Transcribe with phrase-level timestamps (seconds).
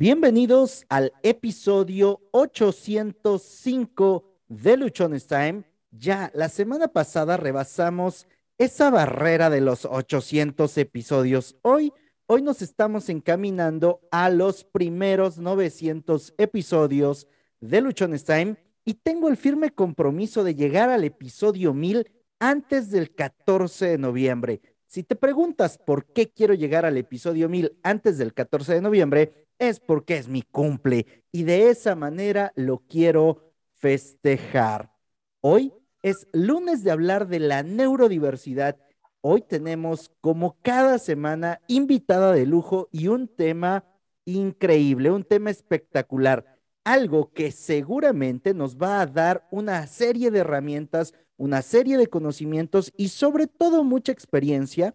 [0.00, 5.64] Bienvenidos al episodio 805 de Luchones Time.
[5.90, 8.26] Ya la semana pasada rebasamos
[8.56, 11.58] esa barrera de los 800 episodios.
[11.60, 11.92] Hoy,
[12.24, 17.28] hoy nos estamos encaminando a los primeros 900 episodios
[17.60, 23.14] de Luchones Time y tengo el firme compromiso de llegar al episodio 1000 antes del
[23.14, 24.62] 14 de noviembre.
[24.86, 29.49] Si te preguntas por qué quiero llegar al episodio 1000 antes del 14 de noviembre,
[29.60, 34.92] es porque es mi cumple y de esa manera lo quiero festejar.
[35.40, 38.76] Hoy es lunes de hablar de la neurodiversidad.
[39.20, 43.84] Hoy tenemos, como cada semana, invitada de lujo y un tema
[44.24, 51.14] increíble, un tema espectacular, algo que seguramente nos va a dar una serie de herramientas
[51.40, 54.94] una serie de conocimientos y sobre todo mucha experiencia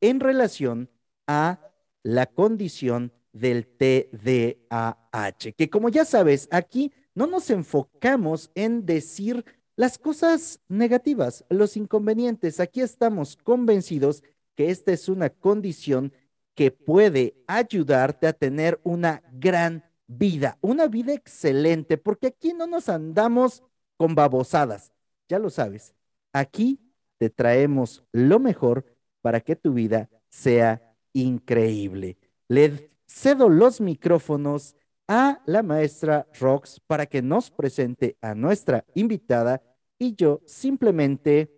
[0.00, 0.88] en relación
[1.26, 1.72] a
[2.04, 9.44] la condición del TDAH, que como ya sabes, aquí no nos enfocamos en decir
[9.76, 12.58] las cosas negativas, los inconvenientes.
[12.58, 14.22] Aquí estamos convencidos
[14.54, 16.14] que esta es una condición
[16.54, 22.88] que puede ayudarte a tener una gran vida, una vida excelente, porque aquí no nos
[22.88, 23.62] andamos
[23.98, 24.94] con babosadas
[25.28, 25.94] ya lo sabes,
[26.32, 26.78] aquí
[27.18, 28.84] te traemos lo mejor
[29.22, 32.18] para que tu vida sea increíble.
[32.48, 34.74] Le cedo los micrófonos
[35.06, 39.62] a la maestra Rox para que nos presente a nuestra invitada
[39.98, 41.48] y yo simplemente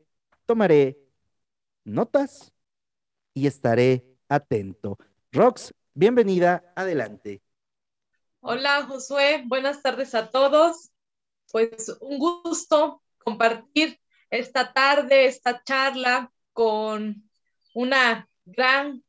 [0.44, 0.98] tomaré
[1.82, 2.52] notas
[3.32, 4.98] y estaré atento.
[5.32, 7.40] Rox, bienvenida, adelante.
[8.40, 10.90] Hola Josué, buenas tardes a todos.
[11.50, 13.98] Pues un gusto compartir
[14.28, 17.30] esta tarde, esta charla con
[17.72, 19.02] una gran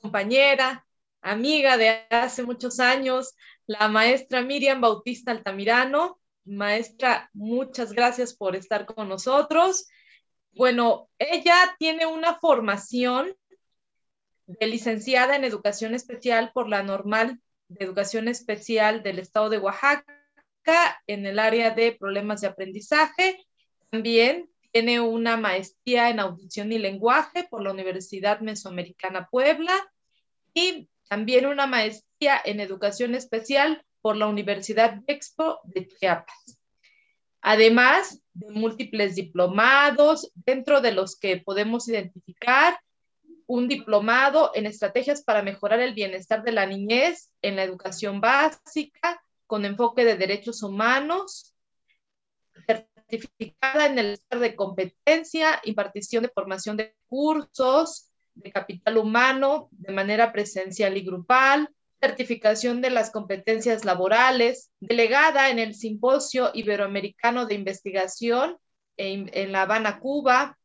[0.00, 0.84] compañera,
[1.20, 3.34] amiga de hace muchos años,
[3.66, 6.20] la maestra Miriam Bautista Altamirano.
[6.44, 9.88] Maestra, muchas gracias por estar con nosotros.
[10.52, 13.36] Bueno, ella tiene una formación
[14.46, 17.38] de licenciada en educación especial por la normal
[17.68, 20.06] de educación especial del estado de Oaxaca
[21.06, 23.46] en el área de problemas de aprendizaje.
[23.90, 29.74] También tiene una maestría en audición y lenguaje por la Universidad Mesoamericana Puebla
[30.54, 36.58] y también una maestría en educación especial por la Universidad Expo de Chiapas.
[37.40, 42.78] Además de múltiples diplomados, dentro de los que podemos identificar
[43.46, 49.22] un diplomado en estrategias para mejorar el bienestar de la niñez en la educación básica,
[49.46, 51.54] con enfoque de derechos humanos,
[52.66, 58.07] certificada en el de competencia, impartición de formación de cursos
[58.38, 61.68] de capital humano de manera presencial y grupal,
[62.00, 68.56] certificación de las competencias laborales, delegada en el Simposio Iberoamericano de Investigación
[68.96, 70.58] en, La Habana, Cuba,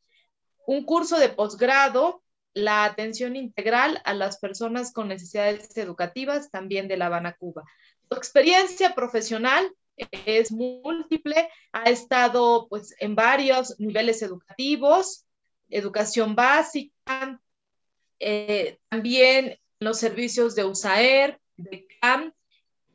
[0.66, 2.24] un curso de posgrado,
[2.54, 7.64] la atención integral a las personas con necesidades educativas también de La Habana, Cuba.
[8.12, 9.72] Experiencia profesional
[10.26, 15.26] es múltiple, ha estado pues en varios niveles educativos,
[15.70, 17.42] educación básica,
[18.26, 22.34] eh, también los servicios de USAER, de CAM,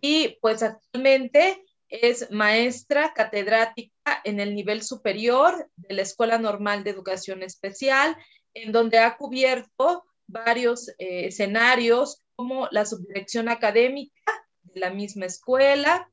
[0.01, 6.91] y pues actualmente es maestra catedrática en el nivel superior de la Escuela Normal de
[6.91, 8.17] Educación Especial,
[8.55, 16.11] en donde ha cubierto varios eh, escenarios como la subdirección académica de la misma escuela,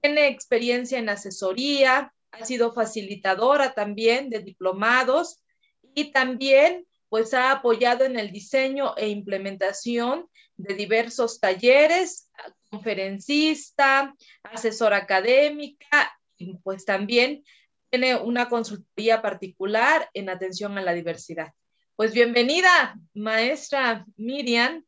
[0.00, 5.40] tiene experiencia en asesoría, ha sido facilitadora también de diplomados
[5.94, 12.30] y también pues ha apoyado en el diseño e implementación de diversos talleres,
[12.70, 16.12] conferencista, asesora académica
[16.62, 17.44] pues también
[17.90, 21.52] tiene una consultoría particular en atención a la diversidad.
[21.96, 24.84] Pues bienvenida, maestra Miriam,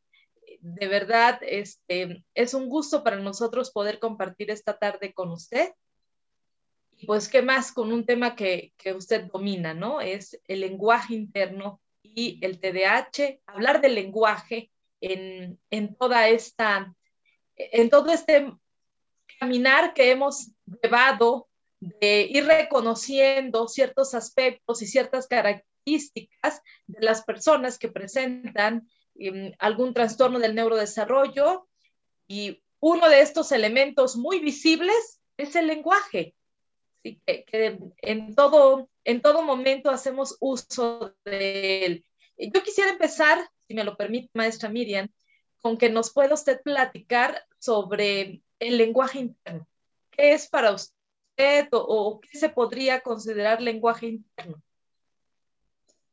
[0.59, 5.73] de verdad, este, es un gusto para nosotros poder compartir esta tarde con usted.
[6.97, 9.99] Y pues, ¿qué más con un tema que, que usted domina, ¿no?
[9.99, 16.93] Es el lenguaje interno y el TDAH, hablar del lenguaje en, en toda esta,
[17.55, 18.51] en todo este
[19.39, 20.51] caminar que hemos
[20.83, 21.47] llevado
[21.79, 29.93] de ir reconociendo ciertos aspectos y ciertas características de las personas que presentan Em, algún
[29.93, 31.67] trastorno del neurodesarrollo
[32.27, 36.33] y uno de estos elementos muy visibles es el lenguaje,
[37.03, 42.05] que, en, todo, en todo momento hacemos uso de él.
[42.37, 45.09] Yo quisiera empezar, si me lo permite, maestra Miriam,
[45.61, 49.67] con que nos pueda usted platicar sobre el lenguaje interno.
[50.11, 54.61] ¿Qué es para usted o, qué se podría considerar lenguaje interno?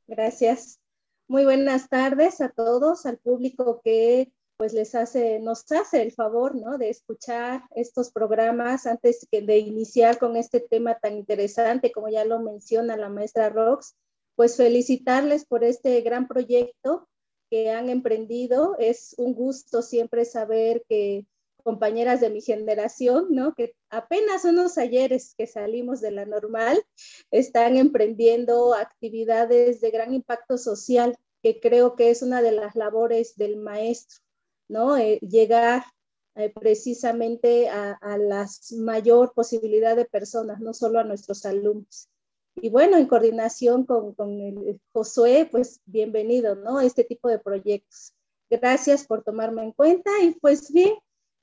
[0.07, 0.81] Gracias.
[1.27, 6.57] Muy buenas tardes a todos, al público que pues les hace, nos hace el favor,
[6.57, 6.79] ¿no?
[6.79, 12.41] De escuchar estos programas antes de iniciar con este tema tan interesante, como ya lo
[12.41, 13.95] menciona la maestra Rox,
[14.35, 17.09] pues felicitarles por este gran proyecto
[17.51, 18.77] que han emprendido.
[18.81, 21.25] Es un gusto siempre saber que
[21.63, 23.55] compañeras de mi generación, ¿no?
[23.55, 26.83] Que apenas unos ayeres que salimos de la normal,
[27.31, 33.37] están emprendiendo actividades de gran impacto social, que creo que es una de las labores
[33.37, 34.19] del maestro,
[34.69, 34.97] ¿no?
[34.97, 35.85] Eh, llegar
[36.37, 38.47] eh, precisamente a, a la
[38.79, 42.09] mayor posibilidad de personas, no solo a nuestros alumnos.
[42.61, 46.81] Y bueno, en coordinación con, con el Josué, pues bienvenido, ¿no?
[46.81, 48.15] Este tipo de proyectos.
[48.51, 50.95] Gracias por tomarme en cuenta y pues bien,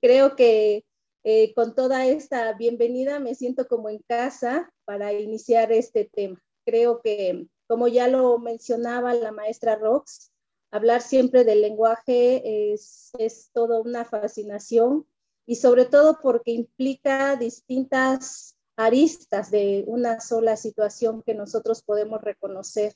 [0.02, 0.84] creo que
[1.24, 6.40] eh, con toda esta bienvenida me siento como en casa para iniciar este tema.
[6.66, 10.32] Creo que, como ya lo mencionaba la maestra Rox,
[10.76, 15.08] hablar siempre del lenguaje es, es toda una fascinación
[15.46, 22.94] y sobre todo porque implica distintas aristas de una sola situación que nosotros podemos reconocer.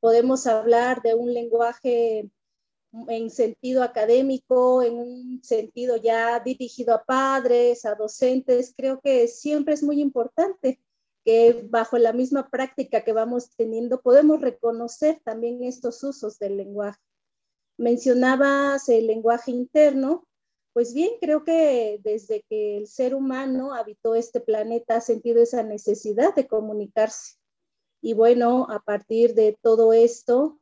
[0.00, 2.30] Podemos hablar de un lenguaje
[3.08, 8.74] en sentido académico, en un sentido ya dirigido a padres, a docentes.
[8.76, 10.80] Creo que siempre es muy importante
[11.24, 17.00] que bajo la misma práctica que vamos teniendo podemos reconocer también estos usos del lenguaje.
[17.76, 20.26] Mencionabas el lenguaje interno,
[20.72, 25.62] pues bien, creo que desde que el ser humano habitó este planeta ha sentido esa
[25.62, 27.36] necesidad de comunicarse.
[28.00, 30.58] Y bueno, a partir de todo esto,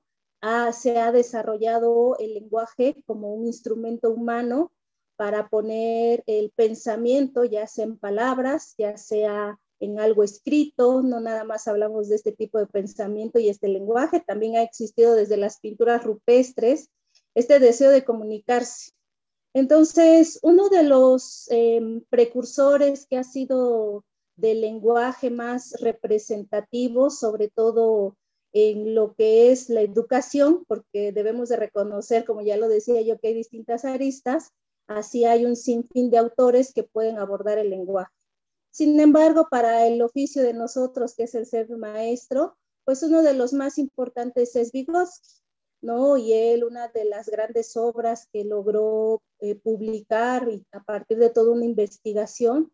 [0.73, 4.73] se ha desarrollado el lenguaje como un instrumento humano
[5.17, 11.45] para poner el pensamiento, ya sea en palabras, ya sea en algo escrito, no nada
[11.45, 15.59] más hablamos de este tipo de pensamiento y este lenguaje, también ha existido desde las
[15.61, 16.91] pinturas rupestres
[17.35, 18.93] este deseo de comunicarse.
[19.55, 24.05] Entonces, uno de los em, precursores que ha sido
[24.37, 28.17] del lenguaje más representativo, sobre todo
[28.53, 33.19] en lo que es la educación, porque debemos de reconocer, como ya lo decía yo,
[33.19, 34.51] que hay distintas aristas,
[34.87, 38.13] así hay un sinfín de autores que pueden abordar el lenguaje.
[38.71, 43.35] Sin embargo, para el oficio de nosotros, que es el ser maestro, pues uno de
[43.35, 45.42] los más importantes es Vygotsky.
[45.83, 46.17] ¿No?
[46.17, 51.31] Y él, una de las grandes obras que logró eh, publicar y a partir de
[51.31, 52.73] toda una investigación,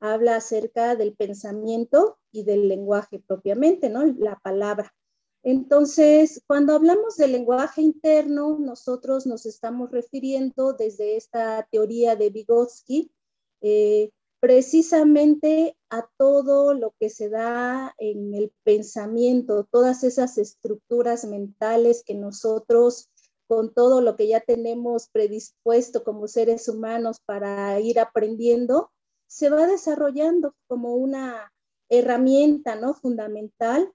[0.00, 4.04] habla acerca del pensamiento y del lenguaje propiamente, ¿no?
[4.18, 4.94] La palabra.
[5.42, 13.12] Entonces, cuando hablamos del lenguaje interno, nosotros nos estamos refiriendo desde esta teoría de Vygotsky
[13.60, 14.10] eh,
[14.44, 22.14] precisamente a todo lo que se da en el pensamiento, todas esas estructuras mentales que
[22.14, 23.08] nosotros,
[23.48, 28.90] con todo lo que ya tenemos predispuesto como seres humanos para ir aprendiendo,
[29.26, 31.50] se va desarrollando como una
[31.88, 32.92] herramienta ¿no?
[32.92, 33.94] fundamental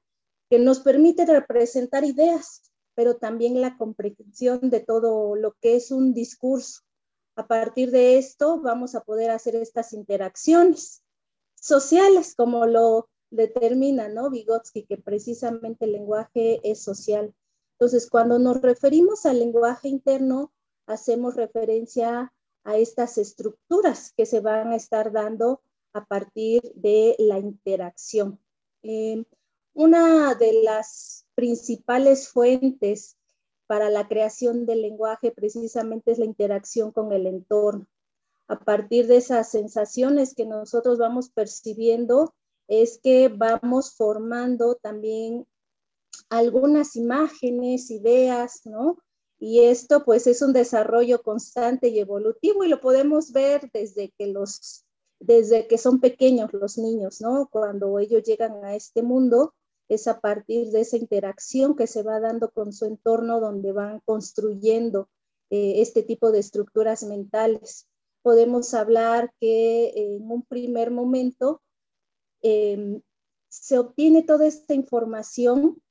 [0.49, 2.63] que nos permite representar ideas,
[2.95, 6.79] pero también la comprensión de todo lo que es un discurso
[7.39, 11.03] a partir de esto vamos a poder hacer estas interacciones
[11.55, 14.29] sociales, como lo determina ¿no?
[14.29, 17.33] Vygotsky, que precisamente el lenguaje es social.
[17.77, 20.51] Entonces, cuando nos referimos al lenguaje interno,
[20.85, 22.33] hacemos referencia
[22.65, 25.61] a estas estructuras que se van a estar dando
[25.93, 28.37] a partir de la interacción.
[28.83, 29.23] Eh,
[29.73, 33.15] una de las principales fuentes
[33.69, 37.85] para la creación del lenguaje precisamente es la interacción con el entorno.
[38.47, 42.33] A partir de esas sensaciones que nosotros vamos percibiendo,
[42.67, 45.45] es que vamos formando también
[46.31, 48.97] algunas imágenes, ideas, ¿no?
[49.37, 54.25] Y esto pues es un desarrollo constante y evolutivo y lo podemos ver desde que
[54.25, 54.83] los
[55.19, 57.49] desde que son pequeños los niños, ¿no?
[57.51, 59.53] Cuando ellos llegan a este mundo,
[59.89, 63.99] es a partir de esa interacción que se va dando con su entorno donde van
[64.05, 65.09] construyendo
[65.49, 67.87] eh, este tipo de estructuras mentales.
[68.21, 71.61] Podemos hablar que en un primer momento
[72.41, 73.01] em,
[73.49, 75.81] se obtiene toda esta información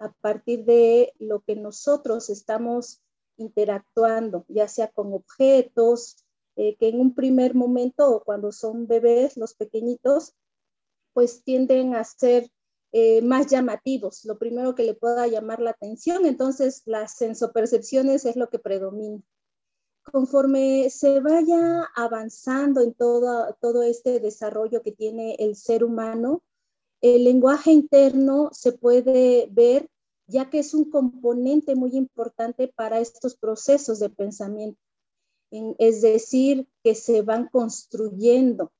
[0.00, 3.00] a partir de lo que nosotros estamos
[3.36, 6.16] interactuando, ya sea con objetos,
[6.56, 10.34] eh, que en un primer momento o cuando son bebés, los pequeñitos,
[11.12, 12.50] pues tienden a ser
[12.98, 18.36] eh, más llamativos, lo primero que le pueda llamar la atención, entonces las sensopercepciones es
[18.36, 19.22] lo que predomina.
[20.10, 26.42] conforme se vaya avanzando en todo, todo este desarrollo que tiene el ser humano,
[27.02, 29.90] el lenguaje interno se puede ver
[30.26, 34.80] ya que es un componente muy importante para estos procesos de pensamiento.
[35.50, 38.72] Es decir, que se van construyendo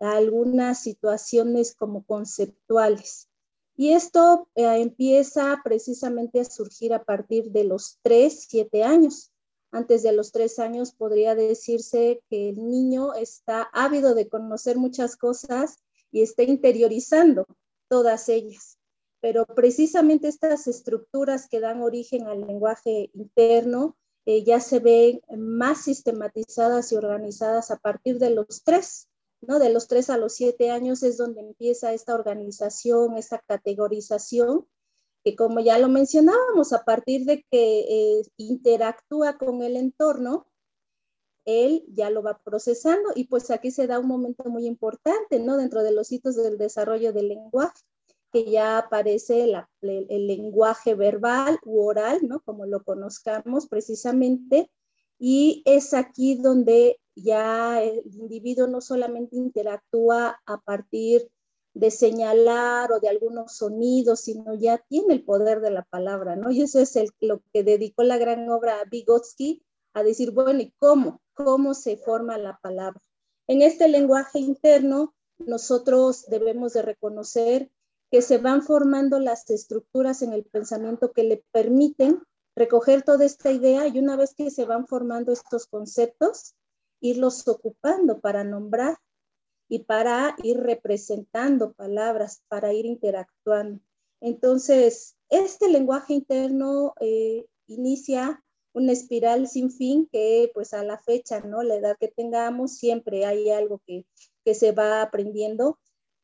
[0.00, 3.28] algunas situaciones como conceptuales.
[3.76, 9.32] Y esto eh, empieza precisamente a surgir a partir de los 3, 7 años.
[9.70, 15.16] Antes de los 3 años podría decirse que el niño está ávido de conocer muchas
[15.16, 15.78] cosas
[16.10, 17.46] y está interiorizando
[17.88, 18.78] todas ellas.
[19.20, 25.84] Pero precisamente estas estructuras que dan origen al lenguaje interno eh, ya se ven más
[25.84, 29.08] sistematizadas y organizadas a partir de los 3
[29.46, 29.58] ¿no?
[29.58, 34.66] De los 3 a los 7 años es donde empieza esta organización, esta categorización,
[35.24, 40.46] que como ya lo mencionábamos, a partir de que eh, interactúa con el entorno,
[41.46, 45.56] él ya lo va procesando y pues aquí se da un momento muy importante, ¿no?
[45.56, 47.80] Dentro de los hitos del desarrollo del lenguaje,
[48.32, 52.40] que ya aparece el, el, lenguaje verbal u oral, ¿no?
[52.40, 54.70] Como lo conozcamos precisamente,
[55.18, 61.28] y es aquí donde ya el individuo no solamente interactúa a partir
[61.74, 66.50] de señalar o de algunos sonidos, sino ya tiene el poder de la palabra, ¿no?
[66.50, 70.60] Y eso es el, lo que dedicó la gran obra a Vygotsky a decir, bueno,
[70.60, 71.20] ¿y cómo?
[71.34, 73.00] ¿Cómo se forma la palabra?
[73.46, 77.70] En este lenguaje interno, nosotros debemos de reconocer
[78.10, 82.22] que se van formando las estructuras en el pensamiento que le permiten
[82.54, 86.54] recoger toda esta idea y una vez que se van formando estos conceptos,
[87.10, 88.98] irlos ocupando para nombrar
[89.68, 93.80] y para ir representando palabras, para ir interactuando.
[94.20, 101.40] Entonces, este lenguaje interno eh, inicia una espiral sin fin que pues a la fecha,
[101.40, 101.62] ¿no?
[101.62, 104.04] La edad que tengamos, siempre hay algo que,
[104.44, 105.78] que se va aprendiendo,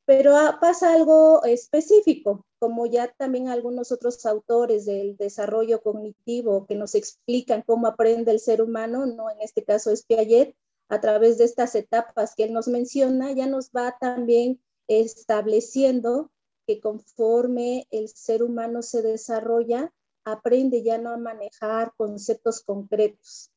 [0.05, 6.75] pero ah, pasa algo específico, como ya también algunos otros autores del desarrollo cognitivo que
[6.75, 10.55] nos explican cómo aprende el ser humano, no en este caso es Piaget,
[10.92, 16.30] a través de estas etapas que él nos menciona, ya nos va también estableciendo
[16.66, 19.90] que conforme el ser humano se desarrolla,
[20.22, 23.50] aprende ya no a manejar conceptos concretos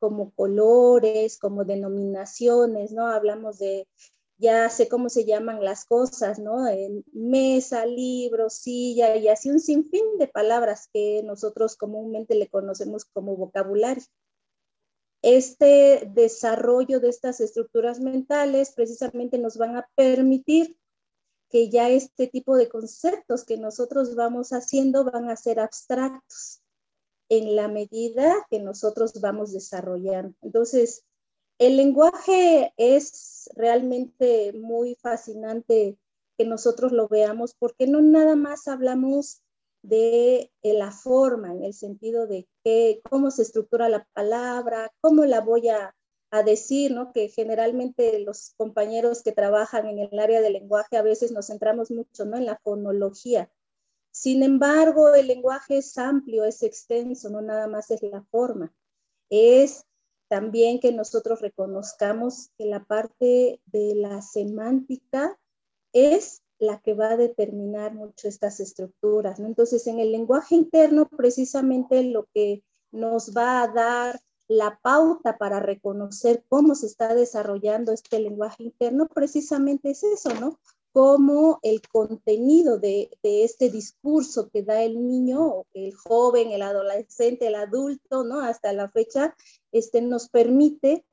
[0.00, 3.06] como colores, como denominaciones, ¿no?
[3.06, 3.86] Hablamos de,
[4.38, 6.64] ya sé cómo se llaman las cosas, ¿no?
[7.12, 13.36] Mesa, libro, silla y así un sinfín de palabras que nosotros comúnmente le conocemos como
[13.36, 14.02] vocabulario
[15.22, 20.76] este desarrollo de estas estructuras mentales precisamente nos van a permitir
[21.50, 26.62] que ya este tipo de conceptos que nosotros vamos haciendo van a ser abstractos
[27.28, 30.34] en la medida que nosotros vamos desarrollando.
[30.42, 31.04] Entonces,
[31.58, 35.98] el lenguaje es realmente muy fascinante
[36.38, 39.42] que nosotros lo veamos porque no nada más hablamos
[39.82, 45.40] de la forma, en el sentido de que, cómo se estructura la palabra, cómo la
[45.40, 45.94] voy a,
[46.44, 47.12] decir, ¿no?
[47.12, 51.90] Que generalmente los compañeros que trabajan en el área del lenguaje a veces nos centramos
[51.90, 52.36] mucho, ¿no?
[52.36, 53.50] En la fonología.
[54.12, 58.72] Sin embargo, el lenguaje es amplio, es extenso, no nada más es la forma.
[59.28, 59.84] Es
[60.28, 65.36] también que nosotros reconozcamos que la parte de la semántica
[65.92, 69.40] es la que va a determinar mucho estas estructuras.
[69.40, 69.46] ¿no?
[69.46, 72.62] Entonces, en el lenguaje interno, precisamente lo que
[72.92, 79.06] nos va a dar la pauta para reconocer cómo se está desarrollando este lenguaje interno,
[79.06, 80.58] precisamente es eso, ¿no?
[80.92, 87.46] Cómo el contenido de, de este discurso que da el niño, el joven, el adolescente,
[87.46, 88.40] el adulto, ¿no?
[88.40, 89.36] Hasta la fecha,
[89.70, 91.04] este, nos permite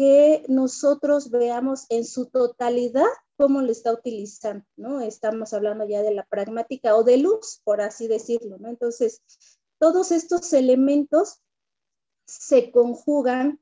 [0.00, 3.04] que nosotros veamos en su totalidad
[3.36, 5.02] cómo lo está utilizando, ¿no?
[5.02, 8.70] Estamos hablando ya de la pragmática o de luz, por así decirlo, ¿no?
[8.70, 9.20] Entonces,
[9.78, 11.42] todos estos elementos
[12.26, 13.60] se conjugan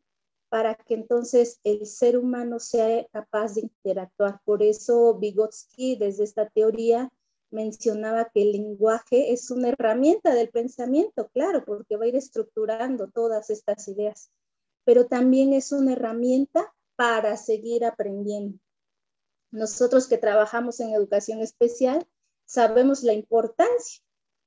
[0.49, 4.41] para que entonces el ser humano sea capaz de interactuar.
[4.45, 7.11] Por eso Vygotsky, desde esta teoría,
[7.51, 13.09] mencionaba que el lenguaje es una herramienta del pensamiento, claro, porque va a ir estructurando
[13.09, 14.31] todas estas ideas,
[14.89, 18.59] pero también es una herramienta para seguir aprendiendo.
[19.51, 22.09] Nosotros que trabajamos en educación especial
[22.47, 24.03] sabemos la importancia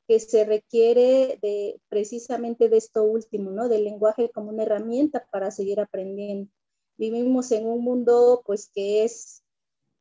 [0.07, 3.69] que se requiere de precisamente de esto último, ¿no?
[3.69, 6.51] Del lenguaje como una herramienta para seguir aprendiendo.
[6.97, 9.43] Vivimos en un mundo pues que es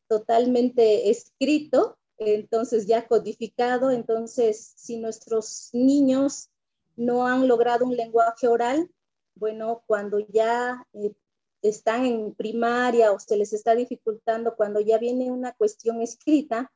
[0.09, 6.49] totalmente escrito, entonces ya codificado, entonces si nuestros niños
[6.97, 8.91] no han logrado un lenguaje oral,
[9.35, 11.13] bueno, cuando ya eh,
[11.63, 16.73] están en primaria o se les está dificultando, cuando ya viene una cuestión escrita,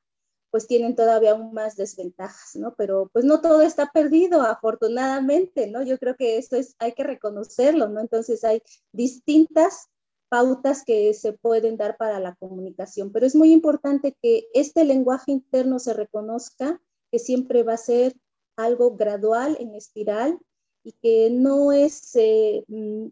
[0.51, 2.77] pues tienen todavía aún más desventajas, ¿no?
[2.77, 5.83] Pero pues no todo está perdido, afortunadamente, ¿no?
[5.83, 8.01] Yo creo que eso es, hay que reconocerlo, ¿no?
[8.01, 9.89] Entonces hay distintas
[10.29, 15.33] pautas que se pueden dar para la comunicación, pero es muy importante que este lenguaje
[15.33, 16.81] interno se reconozca,
[17.11, 18.15] que siempre va a ser
[18.57, 20.39] algo gradual, en espiral,
[20.85, 23.09] y que no es eh, mm,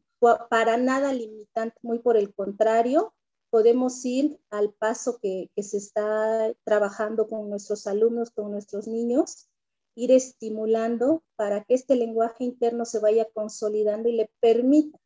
[0.48, 3.12] para nada limitante, muy por el contrario,
[3.50, 9.48] podemos ir al paso que, se está trabajando con nuestros alumnos, con nuestros niños,
[9.94, 14.98] ir estimulando para que este lenguaje interno se vaya consolidando y le permita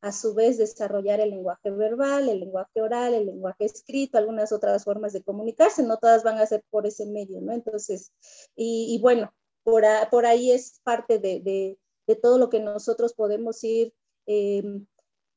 [0.00, 4.84] a su vez desarrollar el lenguaje verbal, el lenguaje oral, el lenguaje escrito, algunas otras
[4.84, 7.52] formas de comunicarse, no todas van a ser por ese medio, ¿no?
[7.52, 8.10] Entonces,
[8.56, 9.32] y, bueno,
[9.64, 11.78] por, por, ahí es parte de, de,
[12.20, 13.94] todo lo que nosotros podemos ir
[14.26, 14.62] eh,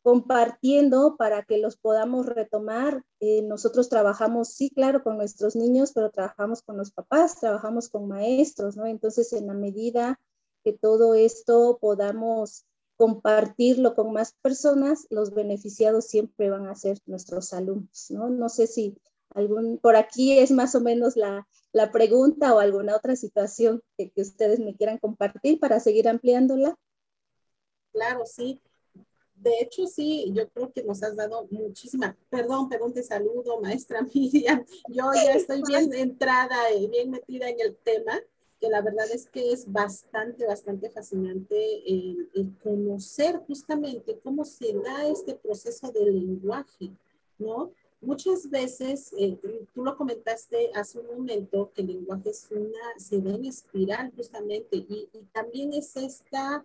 [0.05, 3.03] compartiendo para que los podamos retomar.
[3.19, 8.07] Eh, nosotros trabajamos, sí, claro, con nuestros niños, pero trabajamos con los papás, trabajamos con
[8.07, 8.85] maestros, ¿no?
[8.85, 10.19] Entonces, en la medida
[10.63, 12.65] que todo esto podamos
[12.97, 18.29] compartirlo con más personas, los beneficiados siempre van a ser nuestros alumnos, ¿no?
[18.29, 18.95] No sé si
[19.35, 24.09] algún, por aquí es más o menos la, la pregunta o alguna otra situación que,
[24.09, 26.75] que ustedes me quieran compartir para seguir ampliándola.
[27.91, 28.59] Claro, sí.
[29.35, 34.01] De hecho, sí, yo creo que nos has dado muchísima, perdón, perdón, te saludo, maestra
[34.13, 34.65] Miriam.
[34.89, 38.19] Yo ya estoy bien entrada y bien metida en el tema,
[38.59, 45.07] que la verdad es que es bastante, bastante fascinante el, conocer justamente cómo se da
[45.07, 46.91] este proceso del lenguaje,
[47.37, 47.73] ¿no?
[48.01, 49.37] Muchas veces, eh,
[49.73, 54.11] tú lo comentaste hace un momento, que el lenguaje es una, se da en espiral
[54.15, 56.63] justamente, y, y también es esta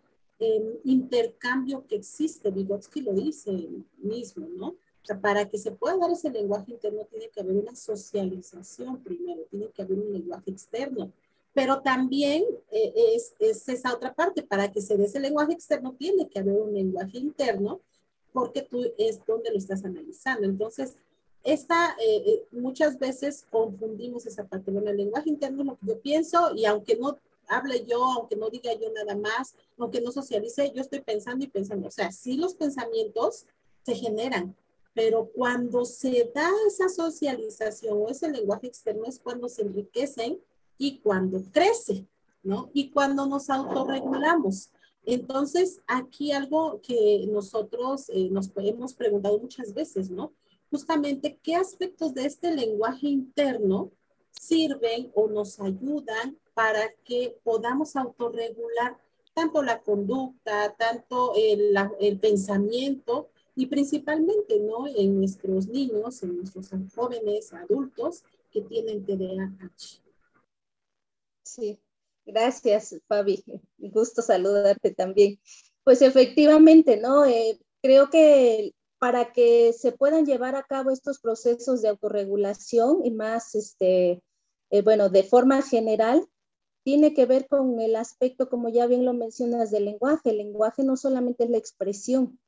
[0.84, 2.50] intercambio que existe.
[2.50, 3.68] Vygotsky lo dice
[3.98, 4.68] mismo, ¿no?
[4.68, 9.02] O sea, para que se pueda dar ese lenguaje interno tiene que haber una socialización
[9.02, 11.12] primero, tiene que haber un lenguaje externo.
[11.52, 15.94] Pero también eh, es, es, esa otra parte, para que se dé ese lenguaje externo
[15.98, 17.80] tiene que haber un lenguaje interno,
[18.32, 20.46] porque tú es donde lo estás analizando.
[20.46, 20.94] Entonces,
[21.42, 24.70] esta, eh, eh, muchas veces confundimos esa parte.
[24.70, 27.16] Bueno, el lenguaje interno es lo que yo pienso y aunque no
[27.48, 31.48] hable yo, aunque no diga yo nada más, aunque no socialice, yo estoy pensando y
[31.48, 31.88] pensando.
[31.88, 33.46] O sea, sí los pensamientos
[33.84, 34.54] se generan,
[34.94, 40.38] pero cuando se da esa socialización o ese lenguaje externo es cuando se enriquecen
[40.78, 42.06] y cuando crece,
[42.42, 42.70] ¿no?
[42.72, 44.70] Y cuando nos autorregulamos.
[45.04, 50.32] Entonces, aquí algo que nosotros eh, nos hemos preguntado muchas veces, ¿no?
[50.70, 53.90] Justamente, ¿qué aspectos de este lenguaje interno
[54.30, 58.96] sirven o nos ayudan para que podamos autorregular
[59.34, 64.86] tanto la conducta, tanto el, pensamiento y principalmente ¿no?
[64.86, 70.02] en nuestros niños, en nuestros jóvenes, adultos que tienen TDAH.
[71.42, 71.80] Sí,
[72.24, 73.42] gracias Fabi,
[73.78, 75.40] gusto saludarte también.
[75.82, 77.24] Pues efectivamente, ¿no?
[77.24, 83.10] Eh, creo que para que se puedan llevar a cabo estos procesos de autorregulación y
[83.10, 84.22] más, este,
[84.68, 86.28] eh, bueno, de forma general,
[86.84, 90.30] tiene que ver con el aspecto, como ya bien lo mencionas, del lenguaje.
[90.30, 92.38] El lenguaje no solamente es la expresión,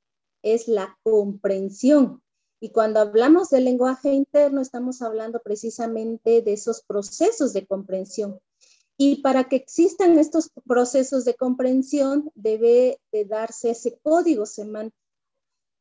[0.43, 2.23] es la comprensión.
[2.61, 8.41] Y cuando hablamos del lenguaje interno, estamos hablando precisamente de esos procesos de comprensión.
[8.99, 15.02] Y para que existan estos procesos de comprensión, debe de darse ese código semántico.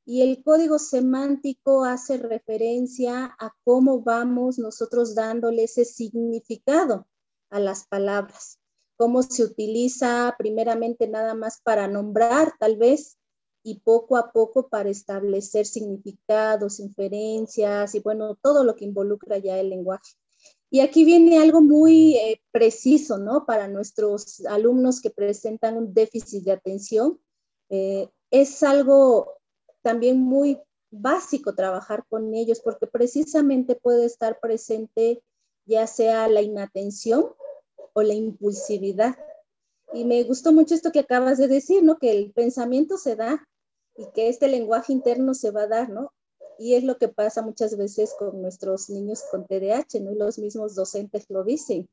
[0.06, 7.08] Y el código semántico hace referencia a cómo vamos nosotros dándole ese significado
[7.50, 8.60] a las palabras,
[8.98, 13.18] cómo se utiliza primeramente nada más para nombrar tal vez
[13.64, 19.60] y poco a poco para establecer significados, inferencias y bueno, todo lo que involucra ya
[19.60, 20.14] el lenguaje.
[20.74, 23.46] Y aquí viene algo muy eh, preciso, ¿no?
[23.46, 27.20] Para nuestros alumnos que presentan un déficit de atención.
[27.70, 29.41] Eh, es algo
[29.82, 30.60] también muy
[30.91, 35.24] básico trabajar con ellos porque precisamente puede estar presente
[35.65, 37.34] ya sea la inatención
[37.94, 39.17] o la impulsividad.
[39.94, 41.98] Y me gustó mucho esto que acabas de decir, ¿no?
[41.98, 43.48] Que el pensamiento se da
[43.96, 46.13] y que este lenguaje interno se va a dar, ¿no?
[46.58, 50.12] Y es lo que pasa muchas veces con nuestros niños con TDAH, ¿no?
[50.12, 51.89] Y los mismos docentes lo dicen.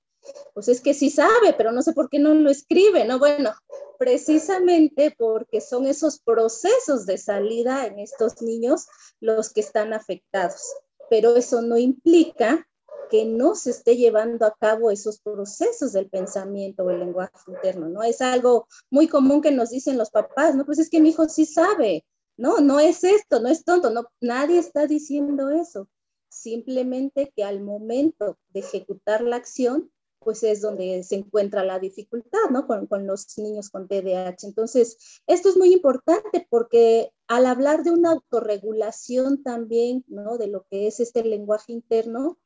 [0.54, 3.18] Pues es que sí sabe, pero no sé por qué no lo escribe, ¿no?
[3.18, 3.52] Bueno,
[3.98, 8.86] precisamente porque son esos procesos de salida en estos niños
[9.20, 10.62] los que están afectados.
[11.10, 12.66] Pero eso no implica
[13.08, 17.88] que no se esté llevando a cabo esos procesos del pensamiento o el lenguaje interno,
[17.88, 18.02] ¿no?
[18.02, 20.64] Es algo muy común que nos dicen los papás, ¿no?
[20.64, 22.04] Pues es que mi hijo sí sabe,
[22.36, 25.88] no, no es esto, no es tonto, no, nadie está diciendo eso.
[26.28, 29.90] Simplemente que al momento de ejecutar la acción,
[30.28, 32.66] pues es donde se encuentra la dificultad, ¿no?
[32.66, 34.36] Con, con, los niños con TDAH.
[34.42, 40.36] Entonces, esto es muy importante porque al hablar de una autorregulación también, ¿no?
[40.36, 42.36] De lo que es este lenguaje interno,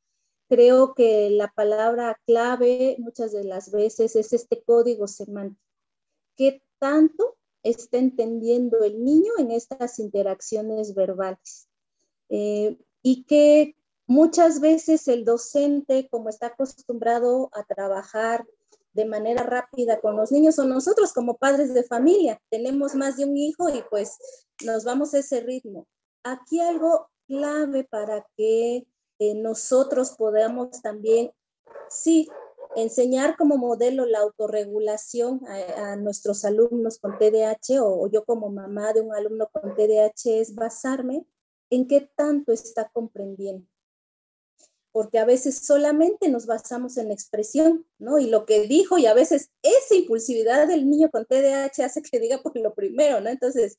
[0.48, 5.60] creo que la palabra clave muchas de las veces es este código semántico.
[6.36, 11.66] ¿Qué tanto está entendiendo el niño en estas interacciones verbales?
[12.28, 13.74] Eh, y que
[14.12, 18.46] muchas veces el docente, como está acostumbrado a trabajar
[18.92, 23.24] de manera rápida con los niños, o nosotros como padres de familia, tenemos más de
[23.24, 24.18] un hijo y pues
[24.66, 25.86] nos vamos a ese ritmo.
[26.24, 28.86] Aquí algo clave para que
[29.36, 31.32] nosotros podamos también,
[31.88, 32.28] sí,
[32.76, 39.00] enseñar como modelo la autorregulación a, nuestros alumnos con TDAH o, yo como mamá de
[39.00, 41.24] un alumno con TDAH es basarme
[41.70, 43.71] en qué tanto está comprendiendo.
[44.92, 48.18] Porque a veces solamente nos basamos en la expresión, ¿no?
[48.18, 52.20] Y lo que dijo, y a veces esa impulsividad del niño con TDAH hace que
[52.20, 53.30] diga por lo primero, ¿no?
[53.30, 53.78] Entonces,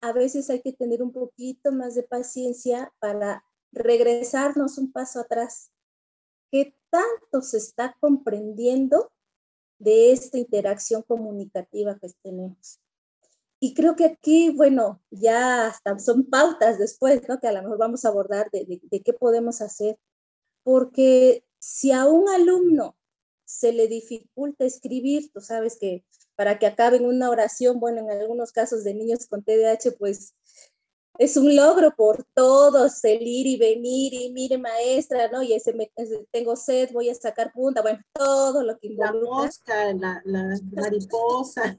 [0.00, 5.70] a veces hay que tener un poquito más de paciencia para regresarnos un paso atrás.
[6.50, 9.12] ¿Qué tanto se está comprendiendo
[9.78, 12.80] de esta interacción comunicativa que tenemos?
[13.60, 17.38] Y creo que aquí, bueno, ya hasta son pautas después, ¿no?
[17.38, 19.98] Que a lo mejor vamos a abordar de, de qué podemos hacer.
[20.62, 22.96] Porque si a un alumno
[23.44, 26.04] se le dificulta escribir, tú sabes que
[26.36, 30.34] para que acabe en una oración, bueno, en algunos casos de niños con TDAH, pues
[31.18, 35.42] es un logro por todos, el ir y venir y mire maestra, ¿no?
[35.42, 35.92] Y ese, me,
[36.30, 39.12] tengo sed, voy a sacar punta, bueno, todo lo que involucra.
[39.12, 41.78] La mosca, la, la mariposa.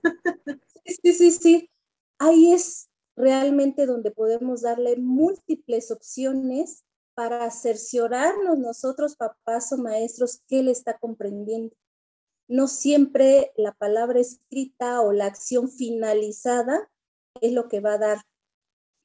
[0.85, 1.69] Sí, sí, sí.
[2.19, 10.63] Ahí es realmente donde podemos darle múltiples opciones para cerciorarnos nosotros, papás o maestros, qué
[10.63, 11.75] le está comprendiendo.
[12.47, 16.89] No siempre la palabra escrita o la acción finalizada
[17.39, 18.17] es lo que va a dar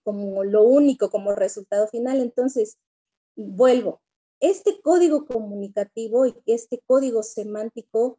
[0.03, 2.21] como lo único, como resultado final.
[2.21, 2.79] Entonces,
[3.37, 4.01] vuelvo,
[4.40, 8.19] este código comunicativo y este código semántico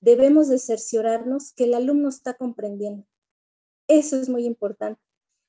[0.00, 3.06] debemos de cerciorarnos que el alumno está comprendiendo.
[3.88, 5.00] Eso es muy importante,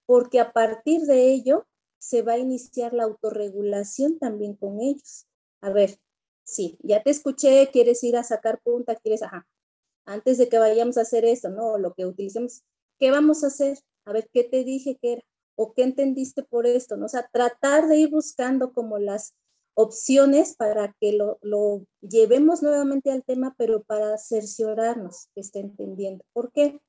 [0.05, 1.65] porque a partir de ello
[2.03, 5.25] se va a iniciar la autorregulación también con ellos.
[5.61, 5.97] A ver,
[6.43, 9.47] sí, ya te escuché, quieres ir a sacar punta, quieres, ajá,
[10.05, 11.77] antes de que vayamos a hacer eso, ¿no?
[11.77, 12.63] Lo que utilicemos,
[12.99, 13.79] ¿qué vamos a hacer?
[14.05, 15.23] A ver, ¿qué te dije que era?
[15.55, 17.05] o qué entendiste por esto, ¿no?
[17.05, 19.35] O sea, tratar de ir buscando como las
[19.75, 26.23] opciones para que lo, lo llevemos nuevamente al tema, pero para cerciorarnos que esté entendiendo.
[26.33, 26.79] ¿Por qué?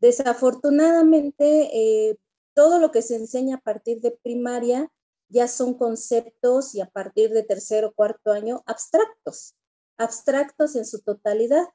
[0.00, 2.16] Desafortunadamente, eh,
[2.54, 4.90] todo lo que se enseña a partir de primaria
[5.28, 9.54] ya son conceptos y a partir de tercero o cuarto año abstractos,
[9.98, 11.66] abstractos en su totalidad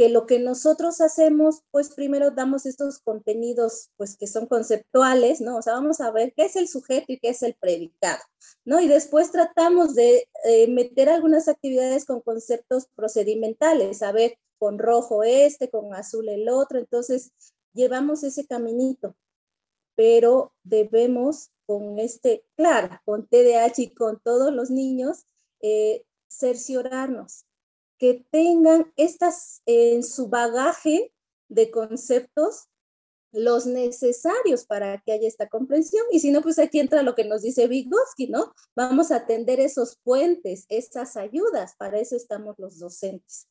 [0.00, 5.58] que lo que nosotros hacemos, pues primero damos estos contenidos, pues que son conceptuales, ¿no?
[5.58, 8.22] O sea, vamos a ver qué es el sujeto y qué es el predicado,
[8.64, 8.80] ¿no?
[8.80, 15.22] Y después tratamos de eh, meter algunas actividades con conceptos procedimentales, a ver, con rojo
[15.22, 17.32] este, con azul el otro, entonces
[17.74, 19.14] llevamos ese caminito,
[20.00, 25.26] pero debemos con este, claro, con TDAH y con todos los niños,
[25.60, 27.44] eh, cerciorarnos
[27.98, 31.12] que tengan estas en su bagaje
[31.50, 32.70] de conceptos
[33.30, 36.06] los necesarios para que haya esta comprensión.
[36.10, 38.54] Y si no, pues aquí entra lo que nos dice Vygotsky, ¿no?
[38.74, 43.48] Vamos a atender esos puentes, esas ayudas, para eso estamos los docentes.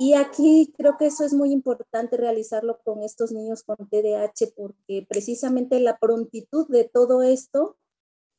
[0.00, 5.04] Y aquí creo que eso es muy importante realizarlo con estos niños con TDAH porque
[5.08, 7.76] precisamente la prontitud de todo esto